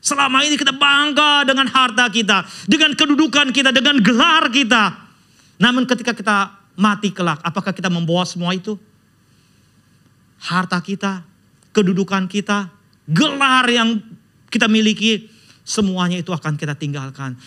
Selama 0.00 0.40
ini 0.40 0.56
kita 0.56 0.72
bangga 0.72 1.44
dengan 1.44 1.68
harta 1.68 2.08
kita, 2.08 2.48
dengan 2.64 2.96
kedudukan 2.96 3.52
kita, 3.52 3.68
dengan 3.68 4.00
gelar 4.00 4.48
kita. 4.48 4.96
Namun 5.60 5.84
ketika 5.84 6.16
kita 6.16 6.56
mati 6.80 7.12
kelak, 7.12 7.44
apakah 7.44 7.76
kita 7.76 7.92
membawa 7.92 8.24
semua 8.24 8.56
itu? 8.56 8.80
Harta 10.40 10.80
kita, 10.80 11.20
kedudukan 11.70 12.26
kita, 12.26 12.70
gelar 13.10 13.66
yang 13.70 14.02
kita 14.50 14.66
miliki, 14.66 15.30
semuanya 15.62 16.18
itu 16.18 16.34
akan 16.34 16.58
kita 16.58 16.74
tinggalkan. 16.74 17.38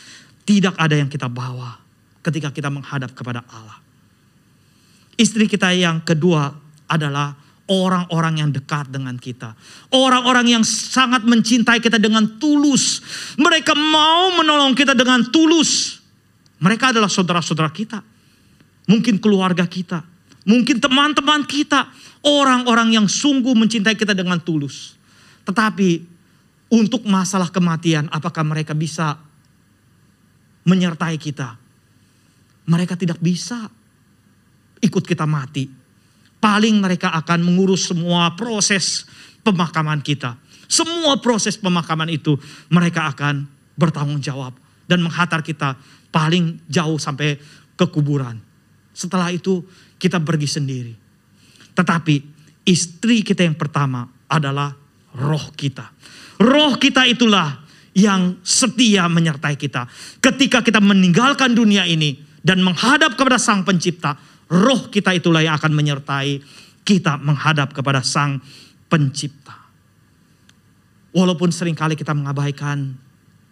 Tidak 0.44 0.76
ada 0.76 0.96
yang 0.96 1.08
kita 1.08 1.32
bawa 1.32 1.80
ketika 2.24 2.52
kita 2.52 2.68
menghadap 2.72 3.12
kepada 3.16 3.44
Allah. 3.52 3.80
Istri 5.16 5.46
kita 5.48 5.72
yang 5.76 6.02
kedua 6.02 6.52
adalah 6.90 7.38
orang-orang 7.70 8.44
yang 8.44 8.50
dekat 8.52 8.92
dengan 8.92 9.16
kita. 9.16 9.56
Orang-orang 9.94 10.60
yang 10.60 10.64
sangat 10.68 11.24
mencintai 11.24 11.80
kita 11.80 11.96
dengan 12.02 12.40
tulus. 12.42 13.00
Mereka 13.40 13.72
mau 13.78 14.36
menolong 14.36 14.76
kita 14.76 14.92
dengan 14.98 15.24
tulus. 15.32 16.02
Mereka 16.60 16.96
adalah 16.96 17.08
saudara-saudara 17.08 17.72
kita. 17.72 18.04
Mungkin 18.88 19.20
keluarga 19.20 19.64
kita. 19.64 20.04
Mungkin 20.44 20.84
teman-teman 20.84 21.48
kita. 21.48 21.88
Orang-orang 22.24 22.96
yang 22.96 23.08
sungguh 23.12 23.52
mencintai 23.52 24.00
kita 24.00 24.16
dengan 24.16 24.40
tulus. 24.40 24.96
Tetapi 25.44 26.00
untuk 26.72 27.04
masalah 27.04 27.52
kematian 27.52 28.08
apakah 28.08 28.48
mereka 28.48 28.72
bisa 28.72 29.20
menyertai 30.64 31.20
kita? 31.20 31.60
Mereka 32.64 32.96
tidak 32.96 33.20
bisa 33.20 33.68
ikut 34.80 35.04
kita 35.04 35.28
mati 35.28 35.84
paling 36.44 36.84
mereka 36.84 37.16
akan 37.16 37.40
mengurus 37.40 37.88
semua 37.88 38.36
proses 38.36 39.08
pemakaman 39.48 40.04
kita. 40.04 40.36
Semua 40.68 41.16
proses 41.24 41.56
pemakaman 41.56 42.12
itu 42.12 42.36
mereka 42.68 43.08
akan 43.16 43.48
bertanggung 43.80 44.20
jawab 44.20 44.52
dan 44.84 45.00
menghantar 45.00 45.40
kita 45.40 45.80
paling 46.12 46.60
jauh 46.68 47.00
sampai 47.00 47.40
ke 47.80 47.86
kuburan. 47.88 48.44
Setelah 48.92 49.32
itu 49.32 49.64
kita 49.96 50.20
pergi 50.20 50.50
sendiri. 50.52 50.94
Tetapi 51.74 52.16
istri 52.66 53.26
kita 53.26 53.44
yang 53.44 53.58
pertama 53.58 54.08
adalah 54.30 54.74
roh 55.18 55.46
kita. 55.54 55.90
Roh 56.42 56.78
kita 56.78 57.06
itulah 57.06 57.62
yang 57.94 58.42
setia 58.42 59.06
menyertai 59.06 59.54
kita. 59.54 59.86
Ketika 60.18 60.66
kita 60.66 60.82
meninggalkan 60.82 61.54
dunia 61.54 61.86
ini 61.86 62.18
dan 62.42 62.62
menghadap 62.66 63.14
kepada 63.14 63.38
Sang 63.38 63.62
Pencipta, 63.62 64.18
roh 64.50 64.90
kita 64.90 65.14
itulah 65.14 65.46
yang 65.46 65.54
akan 65.58 65.72
menyertai 65.74 66.42
kita 66.84 67.22
menghadap 67.22 67.72
kepada 67.72 68.02
Sang 68.02 68.42
Pencipta. 68.90 69.56
Walaupun 71.14 71.54
sering 71.54 71.78
kali 71.78 71.94
kita 71.94 72.18
mengabaikan 72.18 72.98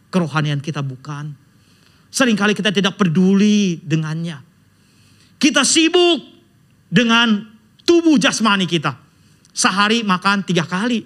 kerohanian 0.09 0.59
kita 0.59 0.81
bukan. 0.81 1.37
Seringkali 2.11 2.57
kita 2.57 2.73
tidak 2.73 2.97
peduli 2.97 3.79
dengannya. 3.85 4.41
Kita 5.37 5.63
sibuk 5.63 6.25
dengan 6.91 7.50
tubuh 7.91 8.15
jasmani 8.15 8.63
kita. 8.63 8.95
Sehari 9.51 10.07
makan 10.07 10.47
tiga 10.47 10.63
kali. 10.63 11.03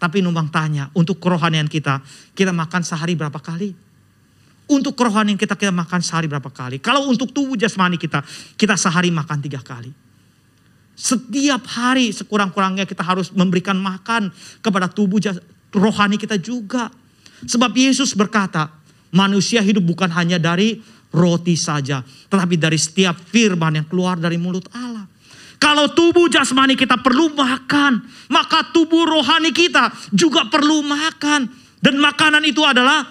Tapi 0.00 0.24
numpang 0.24 0.48
tanya, 0.48 0.88
untuk 0.96 1.20
kerohanian 1.20 1.68
kita, 1.68 2.00
kita 2.32 2.54
makan 2.54 2.80
sehari 2.80 3.12
berapa 3.12 3.36
kali? 3.36 3.76
Untuk 4.72 4.96
kerohanian 4.96 5.36
kita, 5.36 5.52
kita 5.58 5.74
makan 5.74 6.00
sehari 6.00 6.30
berapa 6.30 6.48
kali. 6.48 6.80
Kalau 6.80 7.04
untuk 7.10 7.34
tubuh 7.34 7.58
jasmani 7.58 8.00
kita, 8.00 8.24
kita 8.56 8.78
sehari 8.78 9.12
makan 9.12 9.42
tiga 9.42 9.60
kali. 9.60 9.92
Setiap 10.94 11.66
hari 11.66 12.14
sekurang-kurangnya 12.14 12.86
kita 12.86 13.02
harus 13.04 13.34
memberikan 13.34 13.76
makan 13.76 14.32
kepada 14.64 14.86
tubuh 14.88 15.18
rohani 15.74 16.16
kita 16.16 16.38
juga. 16.38 16.88
Sebab 17.42 17.70
Yesus 17.74 18.14
berkata, 18.14 18.70
manusia 19.10 19.60
hidup 19.60 19.82
bukan 19.82 20.10
hanya 20.14 20.38
dari 20.38 20.78
roti 21.10 21.58
saja. 21.58 22.06
Tetapi 22.06 22.54
dari 22.54 22.78
setiap 22.78 23.18
firman 23.18 23.82
yang 23.82 23.86
keluar 23.86 24.14
dari 24.14 24.38
mulut 24.38 24.70
Allah. 24.74 25.17
Kalau 25.58 25.90
tubuh 25.90 26.30
jasmani 26.30 26.78
kita 26.78 27.02
perlu 27.02 27.34
makan, 27.34 27.98
maka 28.30 28.70
tubuh 28.70 29.04
rohani 29.04 29.50
kita 29.50 29.90
juga 30.14 30.46
perlu 30.46 30.86
makan. 30.86 31.50
Dan 31.82 31.98
makanan 31.98 32.46
itu 32.46 32.62
adalah 32.62 33.02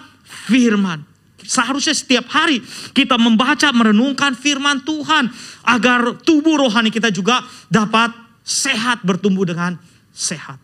firman. 0.48 1.04
Seharusnya 1.44 1.96
setiap 1.96 2.28
hari 2.28 2.60
kita 2.92 3.16
membaca, 3.16 3.68
merenungkan 3.72 4.36
firman 4.36 4.80
Tuhan. 4.84 5.28
Agar 5.64 6.20
tubuh 6.24 6.56
rohani 6.56 6.88
kita 6.88 7.12
juga 7.12 7.44
dapat 7.68 8.12
sehat, 8.44 9.04
bertumbuh 9.04 9.44
dengan 9.44 9.76
sehat. 10.12 10.56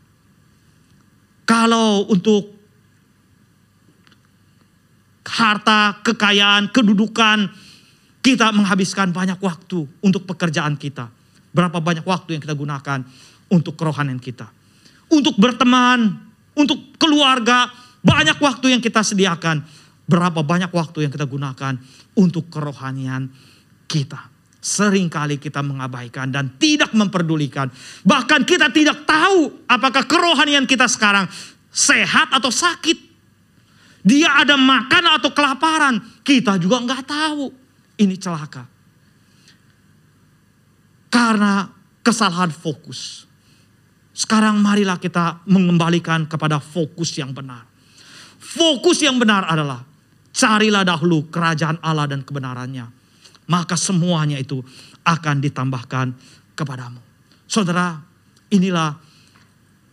Kalau 1.45 2.09
untuk 2.09 2.49
harta, 5.24 6.01
kekayaan, 6.01 6.72
kedudukan, 6.72 7.49
kita 8.24 8.53
menghabiskan 8.57 9.12
banyak 9.12 9.37
waktu 9.41 9.85
untuk 10.01 10.24
pekerjaan 10.24 10.80
kita. 10.80 11.12
Berapa 11.55 11.78
banyak 11.78 12.02
waktu 12.02 12.34
yang 12.34 12.42
kita 12.42 12.59
gunakan 12.59 13.07
untuk 13.48 13.78
kerohanian 13.78 14.18
kita. 14.18 14.50
Untuk 15.07 15.38
berteman, 15.38 16.18
untuk 16.59 16.98
keluarga, 16.98 17.70
banyak 18.02 18.42
waktu 18.42 18.74
yang 18.74 18.82
kita 18.82 19.07
sediakan 19.07 19.62
Berapa 20.05 20.44
banyak 20.44 20.68
waktu 20.68 21.09
yang 21.09 21.12
kita 21.12 21.24
gunakan 21.24 21.80
untuk 22.12 22.52
kerohanian 22.52 23.32
kita. 23.88 24.28
Seringkali 24.61 25.40
kita 25.40 25.64
mengabaikan 25.64 26.28
dan 26.28 26.57
tidak 26.61 26.92
memperdulikan. 26.92 27.72
Bahkan 28.05 28.44
kita 28.44 28.68
tidak 28.72 29.09
tahu 29.09 29.64
apakah 29.64 30.05
kerohanian 30.05 30.68
kita 30.68 30.88
sekarang 30.88 31.28
sehat 31.72 32.32
atau 32.32 32.52
sakit. 32.52 33.16
Dia 34.05 34.44
ada 34.44 34.61
makan 34.61 35.20
atau 35.20 35.32
kelaparan. 35.32 36.00
Kita 36.20 36.61
juga 36.61 36.84
nggak 36.84 37.02
tahu. 37.09 37.48
Ini 37.96 38.16
celaka. 38.20 38.68
Karena 41.14 41.70
kesalahan 42.02 42.50
fokus. 42.50 43.30
Sekarang 44.10 44.58
marilah 44.58 44.98
kita 44.98 45.46
mengembalikan 45.46 46.26
kepada 46.26 46.58
fokus 46.58 47.14
yang 47.14 47.30
benar. 47.30 47.62
Fokus 48.42 49.02
yang 49.02 49.18
benar 49.22 49.46
adalah 49.46 49.94
Carilah 50.34 50.82
dahulu 50.82 51.30
kerajaan 51.30 51.78
Allah 51.78 52.10
dan 52.10 52.26
kebenarannya. 52.26 52.90
Maka 53.46 53.78
semuanya 53.78 54.34
itu 54.34 54.58
akan 55.06 55.38
ditambahkan 55.38 56.10
kepadamu. 56.58 56.98
Saudara, 57.46 58.02
inilah 58.50 58.98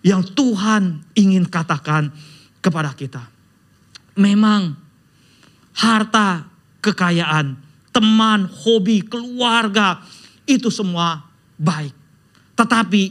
yang 0.01 0.25
Tuhan 0.25 1.13
ingin 1.13 1.45
katakan 1.45 2.09
kepada 2.57 2.97
kita. 2.97 3.21
Memang 4.17 4.73
harta, 5.77 6.49
kekayaan, 6.81 7.61
teman, 7.93 8.49
hobi, 8.49 9.05
keluarga, 9.05 10.01
itu 10.45 10.69
semua 10.73 11.21
baik. 11.57 11.93
Tetapi 12.57 13.03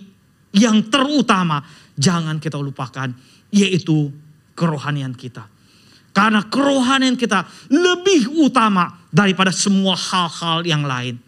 yang 0.57 0.91
terutama 0.91 1.63
jangan 1.95 2.43
kita 2.43 2.59
lupakan 2.59 3.11
yaitu 3.51 4.11
kerohanian 4.55 5.15
kita. 5.15 5.47
Karena 6.11 6.43
kerohanian 6.43 7.15
kita 7.15 7.47
lebih 7.71 8.43
utama 8.43 9.07
daripada 9.15 9.55
semua 9.55 9.95
hal-hal 9.95 10.67
yang 10.67 10.83
lain. 10.83 11.19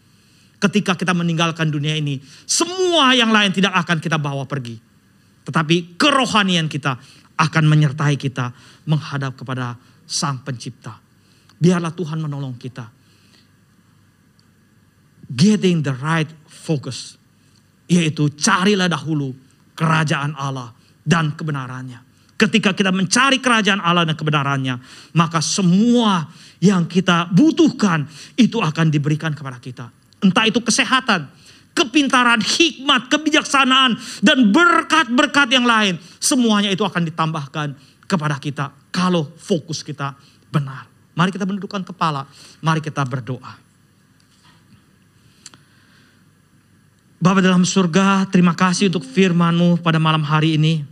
Ketika 0.58 0.94
kita 0.94 1.10
meninggalkan 1.14 1.70
dunia 1.70 1.98
ini, 1.98 2.22
semua 2.46 3.14
yang 3.14 3.34
lain 3.34 3.50
tidak 3.50 3.74
akan 3.82 3.98
kita 3.98 4.18
bawa 4.18 4.46
pergi. 4.46 4.78
Tetapi 5.42 5.98
kerohanian 5.98 6.70
kita 6.70 6.98
akan 7.34 7.64
menyertai 7.66 8.14
kita 8.14 8.54
menghadap 8.86 9.34
kepada 9.34 9.74
Sang 10.06 10.42
Pencipta. 10.46 10.98
Biarlah 11.58 11.94
Tuhan 11.94 12.22
menolong 12.22 12.54
kita. 12.58 13.01
Getting 15.32 15.80
the 15.80 15.96
right 15.96 16.28
focus. 16.46 17.16
Yaitu 17.88 18.28
carilah 18.36 18.88
dahulu 18.88 19.32
kerajaan 19.74 20.36
Allah 20.36 20.76
dan 21.02 21.32
kebenarannya 21.34 22.12
Ketika 22.42 22.74
kita 22.74 22.90
mencari 22.90 23.38
kerajaan 23.38 23.78
Allah 23.78 24.02
dan 24.02 24.18
kebenarannya, 24.18 24.74
maka 25.14 25.38
semua 25.38 26.26
yang 26.58 26.90
kita 26.90 27.30
butuhkan 27.30 28.02
itu 28.34 28.58
akan 28.58 28.90
diberikan 28.90 29.30
kepada 29.30 29.62
kita. 29.62 29.86
Entah 30.18 30.50
itu 30.50 30.58
kesehatan, 30.58 31.30
kepintaran, 31.70 32.42
hikmat, 32.42 33.06
kebijaksanaan, 33.06 33.94
dan 34.26 34.50
berkat-berkat 34.50 35.54
yang 35.54 35.62
lain. 35.62 36.02
Semuanya 36.18 36.74
itu 36.74 36.82
akan 36.82 37.06
ditambahkan 37.06 37.78
kepada 38.10 38.34
kita 38.42 38.74
kalau 38.90 39.30
fokus 39.38 39.86
kita 39.86 40.18
benar. 40.50 40.90
Mari 41.14 41.30
kita 41.30 41.46
mendudukkan 41.46 41.86
kepala, 41.94 42.26
mari 42.58 42.82
kita 42.82 43.06
berdoa. 43.06 43.61
Bapak 47.22 47.38
dalam 47.46 47.62
surga, 47.62 48.26
terima 48.26 48.50
kasih 48.50 48.90
untuk 48.90 49.06
firman-Mu 49.06 49.78
pada 49.78 50.02
malam 50.02 50.26
hari 50.26 50.58
ini 50.58 50.82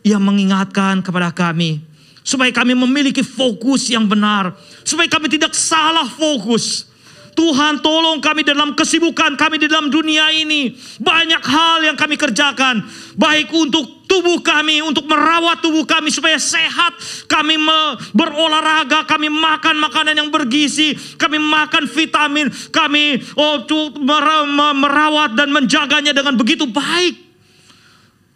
yang 0.00 0.24
mengingatkan 0.24 1.04
kepada 1.04 1.28
kami 1.36 1.84
Supaya 2.24 2.48
kami 2.56 2.72
memiliki 2.72 3.20
fokus 3.20 3.92
yang 3.92 4.08
benar. 4.08 4.56
Supaya 4.80 5.04
kami 5.12 5.28
tidak 5.28 5.52
salah 5.52 6.08
fokus. 6.08 6.88
Tuhan 7.34 7.82
tolong 7.82 8.22
kami 8.22 8.46
dalam 8.46 8.78
kesibukan 8.78 9.34
kami 9.34 9.58
di 9.58 9.66
dalam 9.66 9.90
dunia 9.90 10.30
ini. 10.30 10.70
Banyak 11.02 11.42
hal 11.42 11.78
yang 11.82 11.98
kami 11.98 12.14
kerjakan. 12.14 12.86
Baik 13.18 13.50
untuk 13.50 14.06
tubuh 14.06 14.38
kami, 14.38 14.78
untuk 14.86 15.10
merawat 15.10 15.58
tubuh 15.58 15.82
kami 15.82 16.14
supaya 16.14 16.38
sehat. 16.38 16.94
Kami 17.26 17.58
berolahraga, 18.14 19.02
kami 19.02 19.26
makan 19.26 19.82
makanan 19.82 20.14
yang 20.14 20.30
bergizi. 20.30 20.94
Kami 21.18 21.42
makan 21.42 21.90
vitamin, 21.90 22.46
kami 22.70 23.18
oh, 23.34 23.66
merawat 24.78 25.34
dan 25.34 25.50
menjaganya 25.50 26.14
dengan 26.14 26.38
begitu 26.38 26.70
baik. 26.70 27.18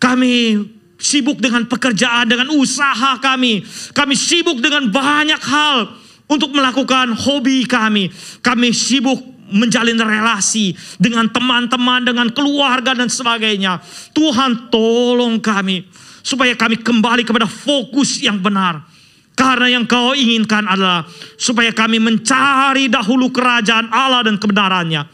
Kami 0.02 0.58
sibuk 0.98 1.38
dengan 1.38 1.70
pekerjaan, 1.70 2.26
dengan 2.26 2.50
usaha 2.50 3.22
kami. 3.22 3.62
Kami 3.94 4.14
sibuk 4.18 4.58
dengan 4.58 4.90
banyak 4.90 5.38
hal 5.38 6.07
untuk 6.28 6.52
melakukan 6.52 7.16
hobi 7.16 7.64
kami. 7.64 8.12
Kami 8.44 8.68
sibuk 8.70 9.18
menjalin 9.48 9.96
relasi 9.96 10.76
dengan 11.00 11.26
teman-teman, 11.32 12.04
dengan 12.04 12.28
keluarga 12.28 12.92
dan 12.92 13.08
sebagainya. 13.08 13.80
Tuhan 14.12 14.68
tolong 14.68 15.40
kami 15.40 15.88
supaya 16.20 16.52
kami 16.52 16.84
kembali 16.84 17.24
kepada 17.24 17.48
fokus 17.48 18.20
yang 18.20 18.38
benar. 18.38 18.84
Karena 19.32 19.78
yang 19.80 19.86
kau 19.86 20.12
inginkan 20.18 20.66
adalah 20.66 21.06
supaya 21.38 21.70
kami 21.70 22.02
mencari 22.02 22.90
dahulu 22.90 23.30
kerajaan 23.30 23.88
Allah 23.88 24.26
dan 24.26 24.36
kebenarannya. 24.36 25.06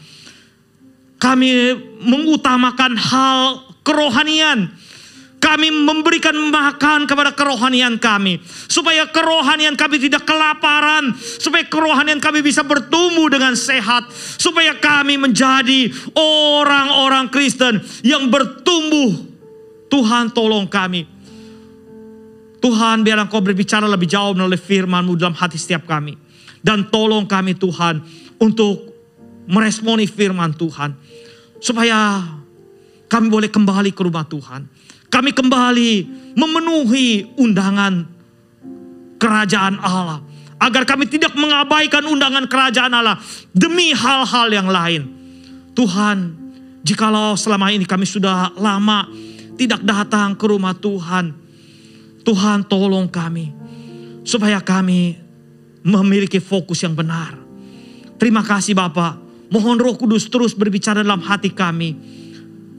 Kami 1.15 1.49
mengutamakan 2.03 2.97
hal 2.99 3.39
kerohanian 3.85 4.73
kami 5.45 5.69
memberikan 5.69 6.33
makan 6.33 7.05
kepada 7.05 7.29
kerohanian 7.37 8.01
kami. 8.01 8.41
Supaya 8.65 9.05
kerohanian 9.05 9.77
kami 9.77 10.01
tidak 10.01 10.25
kelaparan. 10.25 11.13
Supaya 11.13 11.69
kerohanian 11.69 12.17
kami 12.17 12.41
bisa 12.41 12.65
bertumbuh 12.65 13.29
dengan 13.29 13.53
sehat. 13.53 14.09
Supaya 14.41 14.73
kami 14.81 15.21
menjadi 15.21 15.93
orang-orang 16.17 17.29
Kristen 17.29 17.77
yang 18.01 18.33
bertumbuh. 18.33 19.37
Tuhan 19.85 20.33
tolong 20.33 20.65
kami. 20.65 21.05
Tuhan 22.57 23.05
biar 23.05 23.21
engkau 23.21 23.45
berbicara 23.45 23.85
lebih 23.85 24.09
jauh 24.09 24.33
melalui 24.33 24.57
firmanmu 24.57 25.13
dalam 25.13 25.37
hati 25.37 25.61
setiap 25.61 25.85
kami. 25.85 26.17
Dan 26.65 26.89
tolong 26.89 27.29
kami 27.29 27.53
Tuhan 27.53 28.01
untuk 28.41 28.81
meresponi 29.45 30.09
firman 30.09 30.57
Tuhan. 30.57 30.97
Supaya 31.61 32.25
kami 33.05 33.29
boleh 33.29 33.53
kembali 33.53 33.93
ke 33.93 34.01
rumah 34.01 34.25
Tuhan 34.25 34.84
kami 35.09 35.31
kembali 35.31 35.91
memenuhi 36.35 37.37
undangan 37.39 38.05
kerajaan 39.17 39.79
Allah. 39.79 40.21
Agar 40.55 40.87
kami 40.87 41.05
tidak 41.11 41.35
mengabaikan 41.35 42.07
undangan 42.07 42.47
kerajaan 42.47 42.93
Allah 42.95 43.19
demi 43.51 43.91
hal-hal 43.91 44.47
yang 44.49 44.71
lain. 44.71 45.01
Tuhan, 45.75 46.17
jikalau 46.81 47.35
selama 47.35 47.75
ini 47.75 47.83
kami 47.83 48.07
sudah 48.07 48.55
lama 48.55 49.03
tidak 49.59 49.83
datang 49.83 50.35
ke 50.35 50.45
rumah 50.47 50.71
Tuhan. 50.75 51.35
Tuhan 52.23 52.67
tolong 52.67 53.11
kami. 53.11 53.51
Supaya 54.25 54.57
kami 54.63 55.15
memiliki 55.85 56.41
fokus 56.41 56.81
yang 56.81 56.97
benar. 56.97 57.37
Terima 58.17 58.41
kasih 58.41 58.73
Bapak. 58.73 59.21
Mohon 59.53 59.77
roh 59.77 59.95
kudus 59.99 60.25
terus 60.31 60.57
berbicara 60.57 61.05
dalam 61.05 61.21
hati 61.21 61.51
kami. 61.53 61.93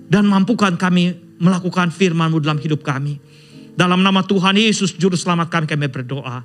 Dan 0.06 0.26
mampukan 0.26 0.74
kami 0.74 1.25
melakukan 1.36 1.92
firman-Mu 1.92 2.40
dalam 2.40 2.60
hidup 2.60 2.82
kami. 2.82 3.20
Dalam 3.76 4.00
nama 4.00 4.24
Tuhan 4.24 4.56
Yesus 4.56 4.96
Juru 4.96 5.20
Selamat 5.20 5.52
kami 5.52 5.68
kami 5.68 5.86
berdoa. 5.92 6.44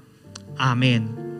Amin. 0.59 1.30